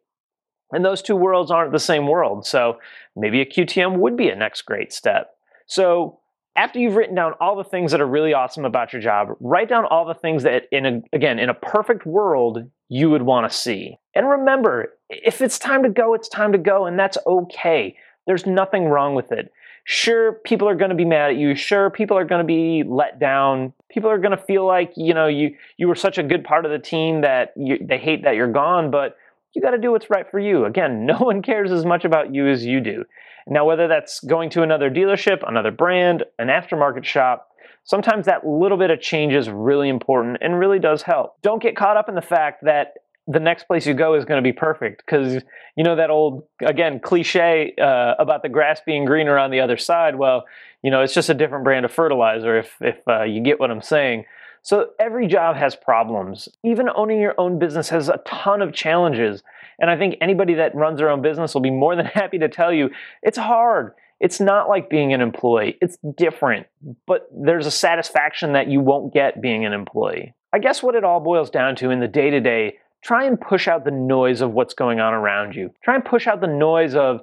And 0.71 0.83
those 0.83 1.03
two 1.03 1.15
worlds 1.15 1.51
aren't 1.51 1.71
the 1.71 1.79
same 1.79 2.07
world. 2.07 2.45
So 2.45 2.79
maybe 3.15 3.39
a 3.39 3.45
QTM 3.45 3.99
would 3.99 4.17
be 4.17 4.29
a 4.29 4.35
next 4.35 4.63
great 4.63 4.91
step. 4.91 5.35
So 5.67 6.19
after 6.57 6.79
you've 6.79 6.95
written 6.95 7.15
down 7.15 7.33
all 7.39 7.55
the 7.55 7.63
things 7.63 7.91
that 7.91 8.01
are 8.01 8.07
really 8.07 8.33
awesome 8.33 8.65
about 8.65 8.91
your 8.91 9.01
job, 9.01 9.29
write 9.39 9.69
down 9.69 9.85
all 9.85 10.05
the 10.05 10.15
things 10.15 10.43
that, 10.43 10.63
in 10.71 10.85
a, 10.85 11.01
again, 11.13 11.37
in 11.37 11.49
a 11.49 11.53
perfect 11.53 12.05
world, 12.05 12.63
you 12.89 13.11
would 13.11 13.21
want 13.21 13.49
to 13.49 13.55
see. 13.55 13.97
And 14.15 14.27
remember, 14.27 14.93
if 15.09 15.39
it's 15.39 15.59
time 15.59 15.83
to 15.83 15.89
go, 15.89 16.15
it's 16.15 16.27
time 16.27 16.51
to 16.53 16.57
go, 16.57 16.87
and 16.87 16.99
that's 16.99 17.17
okay. 17.27 17.95
There's 18.25 18.47
nothing 18.47 18.85
wrong 18.85 19.13
with 19.13 19.31
it. 19.31 19.51
Sure, 19.83 20.33
people 20.33 20.67
are 20.67 20.75
going 20.75 20.89
to 20.89 20.95
be 20.95 21.05
mad 21.05 21.31
at 21.31 21.37
you. 21.37 21.55
Sure, 21.55 21.89
people 21.89 22.17
are 22.17 22.25
going 22.25 22.41
to 22.41 22.47
be 22.47 22.83
let 22.85 23.19
down. 23.19 23.71
People 23.89 24.09
are 24.09 24.17
going 24.17 24.35
to 24.35 24.43
feel 24.43 24.65
like 24.65 24.91
you 24.97 25.13
know 25.13 25.27
you 25.27 25.55
you 25.77 25.87
were 25.87 25.95
such 25.95 26.17
a 26.17 26.23
good 26.23 26.43
part 26.43 26.65
of 26.65 26.71
the 26.71 26.79
team 26.79 27.21
that 27.21 27.53
you, 27.55 27.77
they 27.79 27.97
hate 27.97 28.23
that 28.23 28.35
you're 28.35 28.51
gone. 28.51 28.91
But 28.91 29.15
you 29.53 29.61
got 29.61 29.71
to 29.71 29.77
do 29.77 29.91
what's 29.91 30.09
right 30.09 30.29
for 30.29 30.39
you. 30.39 30.65
Again, 30.65 31.05
no 31.05 31.17
one 31.19 31.41
cares 31.41 31.71
as 31.71 31.85
much 31.85 32.03
about 32.03 32.33
you 32.35 32.47
as 32.47 32.65
you 32.65 32.81
do. 32.81 33.05
Now, 33.49 33.65
whether 33.65 33.87
that's 33.87 34.19
going 34.19 34.49
to 34.51 34.63
another 34.63 34.89
dealership, 34.89 35.47
another 35.47 35.71
brand, 35.71 36.23
an 36.37 36.47
aftermarket 36.47 37.05
shop, 37.05 37.49
sometimes 37.83 38.25
that 38.25 38.45
little 38.45 38.77
bit 38.77 38.91
of 38.91 38.99
change 38.99 39.33
is 39.33 39.49
really 39.49 39.89
important 39.89 40.37
and 40.41 40.59
really 40.59 40.79
does 40.79 41.01
help. 41.01 41.41
Don't 41.41 41.61
get 41.61 41.75
caught 41.75 41.97
up 41.97 42.09
in 42.09 42.15
the 42.15 42.21
fact 42.21 42.65
that 42.65 42.95
the 43.27 43.39
next 43.39 43.65
place 43.65 43.85
you 43.85 43.93
go 43.93 44.13
is 44.13 44.23
going 44.25 44.41
to 44.41 44.47
be 44.47 44.53
perfect 44.53 45.03
because 45.05 45.43
you 45.75 45.83
know 45.83 45.97
that 45.97 46.09
old 46.09 46.43
again 46.65 46.99
cliche 46.99 47.73
uh, 47.79 48.13
about 48.19 48.41
the 48.41 48.47
grass 48.49 48.79
being 48.85 49.03
greener 49.03 49.37
on 49.37 49.51
the 49.51 49.59
other 49.59 49.75
side? 49.75 50.15
Well 50.15 50.45
you 50.81 50.91
know 50.91 51.01
it's 51.01 51.13
just 51.13 51.29
a 51.29 51.33
different 51.33 51.65
brand 51.65 51.83
of 51.83 51.91
fertilizer 51.91 52.57
if 52.57 52.75
if 52.79 52.95
uh, 53.07 53.23
you 53.23 53.41
get 53.41 53.59
what 53.59 53.69
i'm 53.69 53.81
saying. 53.81 54.23
So 54.61 54.89
every 54.99 55.27
job 55.27 55.55
has 55.55 55.75
problems. 55.75 56.49
Even 56.63 56.89
owning 56.93 57.21
your 57.21 57.35
own 57.37 57.59
business 57.59 57.89
has 57.89 58.09
a 58.09 58.19
ton 58.25 58.61
of 58.61 58.73
challenges 58.73 59.43
and 59.79 59.89
I 59.89 59.97
think 59.97 60.15
anybody 60.21 60.55
that 60.55 60.75
runs 60.75 60.99
their 60.99 61.09
own 61.09 61.21
business 61.21 61.53
will 61.53 61.61
be 61.61 61.71
more 61.71 61.95
than 61.95 62.05
happy 62.13 62.39
to 62.39 62.49
tell 62.49 62.73
you 62.73 62.89
it's 63.21 63.37
hard. 63.37 63.93
It's 64.19 64.39
not 64.39 64.67
like 64.67 64.89
being 64.89 65.13
an 65.13 65.21
employee. 65.21 65.77
It's 65.79 65.97
different, 66.15 66.65
but 67.05 67.29
there's 67.31 67.67
a 67.67 67.71
satisfaction 67.71 68.53
that 68.53 68.67
you 68.67 68.79
won't 68.81 69.13
get 69.13 69.41
being 69.41 69.63
an 69.65 69.73
employee. 69.73 70.33
I 70.51 70.59
guess 70.59 70.81
what 70.81 70.95
it 70.95 71.03
all 71.03 71.19
boils 71.19 71.51
down 71.51 71.75
to 71.77 71.91
in 71.91 71.99
the 71.99 72.07
day 72.07 72.31
to 72.31 72.39
day, 72.39 72.77
try 73.03 73.25
and 73.25 73.39
push 73.39 73.67
out 73.67 73.85
the 73.85 73.91
noise 73.91 74.41
of 74.41 74.53
what's 74.53 74.73
going 74.73 74.99
on 74.99 75.13
around 75.13 75.55
you. 75.55 75.71
Try 75.83 75.93
and 75.93 76.03
push 76.03 76.25
out 76.25 76.41
the 76.41 76.47
noise 76.47 76.95
of 76.95 77.21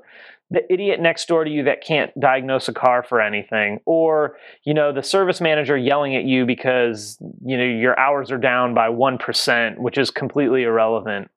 the 0.51 0.73
idiot 0.73 1.01
next 1.01 1.27
door 1.27 1.43
to 1.45 1.51
you 1.51 1.65
that 1.65 1.83
can't 1.83 2.19
diagnose 2.21 2.69
a 2.69 2.73
car 2.73 3.03
for 3.03 3.21
anything 3.21 3.81
or 3.87 4.37
you 4.65 4.75
know 4.75 4.93
the 4.93 5.03
service 5.03 5.41
manager 5.41 5.77
yelling 5.77 6.15
at 6.15 6.25
you 6.25 6.45
because 6.45 7.17
you 7.45 7.57
know 7.57 7.65
your 7.65 7.99
hours 7.99 8.31
are 8.31 8.39
down 8.39 8.75
by 8.75 8.89
1% 8.89 9.79
which 9.79 9.97
is 9.97 10.11
completely 10.11 10.65
irrelevant 10.65 11.31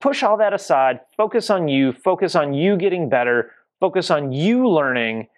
push 0.00 0.22
all 0.22 0.36
that 0.38 0.52
aside, 0.52 1.00
focus 1.16 1.50
on 1.50 1.68
you, 1.68 1.92
focus 1.92 2.34
on 2.34 2.54
you 2.54 2.76
getting 2.76 3.08
better, 3.08 3.52
focus 3.80 4.10
on 4.10 4.32
you 4.32 4.68
learning. 4.68 5.28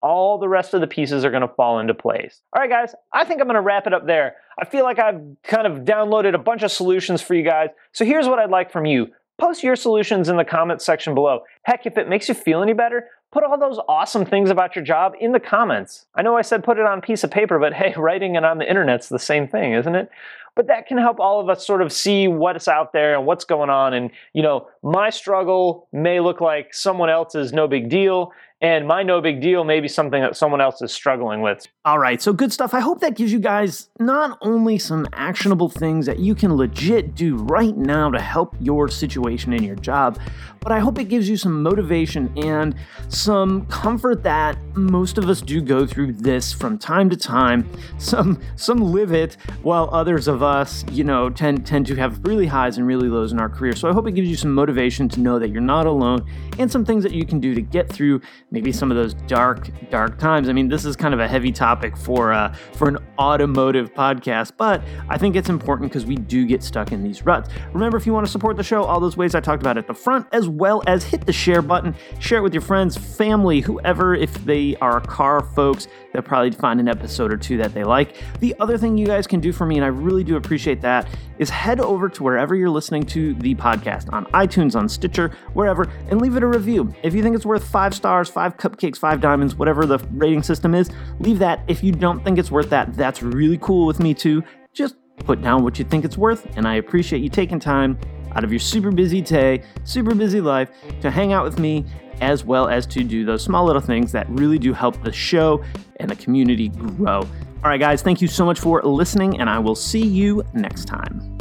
All 0.00 0.38
the 0.38 0.48
rest 0.48 0.74
of 0.74 0.80
the 0.80 0.86
pieces 0.86 1.24
are 1.24 1.30
going 1.30 1.42
to 1.42 1.54
fall 1.54 1.80
into 1.80 1.92
place. 1.92 2.42
All 2.52 2.62
right, 2.62 2.70
guys, 2.70 2.94
I 3.12 3.24
think 3.24 3.40
I'm 3.40 3.48
going 3.48 3.56
to 3.56 3.60
wrap 3.60 3.86
it 3.88 3.92
up 3.92 4.06
there. 4.06 4.36
I 4.56 4.64
feel 4.64 4.84
like 4.84 5.00
I've 5.00 5.20
kind 5.42 5.66
of 5.66 5.84
downloaded 5.84 6.34
a 6.34 6.38
bunch 6.38 6.62
of 6.62 6.70
solutions 6.70 7.20
for 7.20 7.34
you 7.34 7.42
guys. 7.42 7.70
So 7.92 8.04
here's 8.04 8.28
what 8.28 8.38
I'd 8.38 8.50
like 8.50 8.70
from 8.70 8.86
you 8.86 9.08
post 9.38 9.62
your 9.62 9.76
solutions 9.76 10.28
in 10.28 10.36
the 10.36 10.44
comments 10.44 10.84
section 10.84 11.14
below. 11.14 11.40
Heck, 11.62 11.86
if 11.86 11.96
it 11.96 12.08
makes 12.08 12.28
you 12.28 12.34
feel 12.34 12.62
any 12.62 12.72
better, 12.72 13.06
put 13.30 13.44
all 13.44 13.58
those 13.58 13.78
awesome 13.88 14.24
things 14.24 14.50
about 14.50 14.74
your 14.74 14.84
job 14.84 15.12
in 15.20 15.32
the 15.32 15.40
comments. 15.40 16.06
I 16.14 16.22
know 16.22 16.36
I 16.36 16.42
said 16.42 16.64
put 16.64 16.78
it 16.78 16.86
on 16.86 16.98
a 16.98 17.02
piece 17.02 17.24
of 17.24 17.30
paper, 17.30 17.58
but 17.58 17.74
hey, 17.74 17.94
writing 17.96 18.36
it 18.36 18.44
on 18.44 18.58
the 18.58 18.68
internet's 18.68 19.08
the 19.08 19.18
same 19.18 19.48
thing, 19.48 19.74
isn't 19.74 19.94
it? 19.94 20.10
But 20.54 20.66
that 20.66 20.86
can 20.86 20.98
help 20.98 21.20
all 21.20 21.40
of 21.40 21.48
us 21.48 21.64
sort 21.64 21.82
of 21.82 21.92
see 21.92 22.26
what's 22.26 22.66
out 22.66 22.92
there 22.92 23.16
and 23.16 23.24
what's 23.24 23.44
going 23.44 23.70
on. 23.70 23.94
And, 23.94 24.10
you 24.32 24.42
know, 24.42 24.68
my 24.82 25.10
struggle 25.10 25.86
may 25.92 26.18
look 26.18 26.40
like 26.40 26.74
someone 26.74 27.10
else's 27.10 27.52
no 27.52 27.68
big 27.68 27.88
deal 27.88 28.32
and 28.60 28.88
my 28.88 29.02
no 29.04 29.20
big 29.20 29.40
deal 29.40 29.62
may 29.62 29.78
be 29.78 29.86
something 29.86 30.20
that 30.20 30.36
someone 30.36 30.60
else 30.60 30.82
is 30.82 30.92
struggling 30.92 31.42
with. 31.42 31.66
All 31.84 31.98
right, 31.98 32.20
so 32.20 32.32
good 32.32 32.52
stuff. 32.52 32.74
I 32.74 32.80
hope 32.80 33.00
that 33.00 33.14
gives 33.14 33.32
you 33.32 33.38
guys 33.38 33.88
not 34.00 34.36
only 34.40 34.78
some 34.78 35.06
actionable 35.12 35.68
things 35.68 36.06
that 36.06 36.18
you 36.18 36.34
can 36.34 36.54
legit 36.56 37.14
do 37.14 37.36
right 37.36 37.76
now 37.76 38.10
to 38.10 38.20
help 38.20 38.56
your 38.60 38.88
situation 38.88 39.52
in 39.52 39.62
your 39.62 39.76
job, 39.76 40.18
but 40.60 40.72
I 40.72 40.80
hope 40.80 40.98
it 40.98 41.04
gives 41.04 41.28
you 41.28 41.36
some 41.36 41.62
motivation 41.62 42.36
and 42.36 42.74
some 43.08 43.64
comfort 43.66 44.24
that 44.24 44.58
most 44.74 45.18
of 45.18 45.28
us 45.28 45.40
do 45.40 45.60
go 45.60 45.86
through 45.86 46.14
this 46.14 46.52
from 46.52 46.78
time 46.78 47.08
to 47.10 47.16
time. 47.16 47.68
Some 47.98 48.40
some 48.56 48.78
live 48.78 49.12
it 49.12 49.36
while 49.62 49.88
others 49.92 50.26
of 50.26 50.42
us, 50.42 50.84
you 50.90 51.04
know, 51.04 51.30
tend 51.30 51.64
tend 51.64 51.86
to 51.86 51.94
have 51.94 52.26
really 52.26 52.46
highs 52.46 52.76
and 52.76 52.86
really 52.86 53.08
lows 53.08 53.32
in 53.32 53.38
our 53.38 53.48
career. 53.48 53.76
So 53.76 53.88
I 53.88 53.92
hope 53.92 54.08
it 54.08 54.12
gives 54.12 54.28
you 54.28 54.36
some 54.36 54.52
motivation 54.52 55.08
to 55.10 55.20
know 55.20 55.38
that 55.38 55.50
you're 55.50 55.60
not 55.60 55.86
alone 55.86 56.26
and 56.58 56.70
some 56.70 56.84
things 56.84 57.04
that 57.04 57.12
you 57.12 57.24
can 57.24 57.38
do 57.38 57.54
to 57.54 57.62
get 57.62 57.88
through 57.90 58.20
maybe 58.50 58.72
some 58.72 58.90
of 58.90 58.96
those 58.96 59.14
dark, 59.14 59.68
dark 59.90 60.18
times. 60.18 60.48
I 60.48 60.52
mean, 60.52 60.68
this 60.68 60.84
is 60.84 60.96
kind 60.96 61.12
of 61.12 61.20
a 61.20 61.28
heavy 61.28 61.52
topic 61.52 61.96
for 61.96 62.32
uh, 62.32 62.54
for 62.74 62.88
an 62.88 62.98
automotive 63.18 63.92
podcast, 63.94 64.52
but 64.56 64.82
I 65.08 65.18
think 65.18 65.36
it's 65.36 65.48
important 65.48 65.90
because 65.90 66.06
we 66.06 66.16
do 66.16 66.46
get 66.46 66.62
stuck 66.62 66.92
in 66.92 67.02
these 67.02 67.24
ruts. 67.24 67.50
Remember, 67.72 67.96
if 67.96 68.06
you 68.06 68.12
want 68.12 68.26
to 68.26 68.32
support 68.32 68.56
the 68.56 68.62
show, 68.62 68.84
all 68.84 69.00
those 69.00 69.16
ways 69.16 69.34
I 69.34 69.40
talked 69.40 69.62
about 69.62 69.76
at 69.76 69.86
the 69.86 69.94
front, 69.94 70.26
as 70.32 70.48
well 70.48 70.82
as 70.86 71.04
hit 71.04 71.26
the 71.26 71.32
share 71.32 71.62
button, 71.62 71.94
share 72.20 72.38
it 72.38 72.42
with 72.42 72.54
your 72.54 72.62
friends, 72.62 72.96
family, 72.96 73.60
whoever. 73.60 74.14
If 74.14 74.32
they 74.44 74.76
are 74.76 75.00
car 75.00 75.42
folks, 75.42 75.88
they'll 76.12 76.22
probably 76.22 76.50
find 76.52 76.80
an 76.80 76.88
episode 76.88 77.32
or 77.32 77.36
two 77.36 77.56
that 77.58 77.74
they 77.74 77.84
like. 77.84 78.16
The 78.40 78.54
other 78.60 78.78
thing 78.78 78.96
you 78.96 79.06
guys 79.06 79.26
can 79.26 79.40
do 79.40 79.52
for 79.52 79.66
me, 79.66 79.76
and 79.76 79.84
I 79.84 79.88
really 79.88 80.24
do 80.24 80.36
appreciate 80.36 80.80
that, 80.82 81.06
is 81.38 81.50
head 81.50 81.80
over 81.80 82.08
to 82.08 82.22
wherever 82.22 82.54
you're 82.54 82.70
listening 82.70 83.04
to 83.04 83.34
the 83.34 83.54
podcast 83.54 84.12
on 84.12 84.26
iTunes, 84.26 84.74
on 84.74 84.88
Stitcher, 84.88 85.30
wherever, 85.52 85.88
and 86.10 86.20
leave 86.20 86.36
it 86.36 86.42
a 86.42 86.46
review. 86.46 86.92
If 87.02 87.14
you 87.14 87.22
think 87.22 87.36
it's 87.36 87.46
worth 87.46 87.68
five 87.68 87.94
stars, 87.94 88.28
five 88.38 88.56
cupcakes, 88.56 88.98
five 88.98 89.20
diamonds, 89.20 89.56
whatever 89.56 89.84
the 89.84 89.98
rating 90.12 90.44
system 90.44 90.72
is, 90.72 90.90
leave 91.18 91.40
that. 91.40 91.60
If 91.66 91.82
you 91.82 91.90
don't 91.90 92.22
think 92.22 92.38
it's 92.38 92.52
worth 92.52 92.70
that, 92.70 92.94
that's 92.94 93.20
really 93.20 93.58
cool 93.60 93.84
with 93.84 93.98
me 93.98 94.14
too. 94.14 94.44
Just 94.72 94.94
put 95.24 95.42
down 95.42 95.64
what 95.64 95.76
you 95.80 95.84
think 95.84 96.04
it's 96.04 96.16
worth, 96.16 96.46
and 96.56 96.68
I 96.68 96.76
appreciate 96.76 97.20
you 97.20 97.28
taking 97.28 97.58
time 97.58 97.98
out 98.36 98.44
of 98.44 98.52
your 98.52 98.60
super 98.60 98.92
busy 98.92 99.20
day, 99.20 99.64
super 99.82 100.14
busy 100.14 100.40
life 100.40 100.70
to 101.00 101.10
hang 101.10 101.32
out 101.32 101.42
with 101.42 101.58
me, 101.58 101.84
as 102.20 102.44
well 102.44 102.68
as 102.68 102.86
to 102.86 103.02
do 103.02 103.24
those 103.24 103.42
small 103.42 103.64
little 103.64 103.82
things 103.82 104.12
that 104.12 104.30
really 104.30 104.60
do 104.60 104.72
help 104.72 105.02
the 105.02 105.10
show 105.10 105.64
and 105.96 106.08
the 106.08 106.14
community 106.14 106.68
grow. 106.68 107.18
All 107.18 107.70
right, 107.70 107.80
guys, 107.80 108.02
thank 108.02 108.22
you 108.22 108.28
so 108.28 108.44
much 108.44 108.60
for 108.60 108.80
listening, 108.84 109.40
and 109.40 109.50
I 109.50 109.58
will 109.58 109.74
see 109.74 110.06
you 110.06 110.44
next 110.54 110.84
time. 110.84 111.37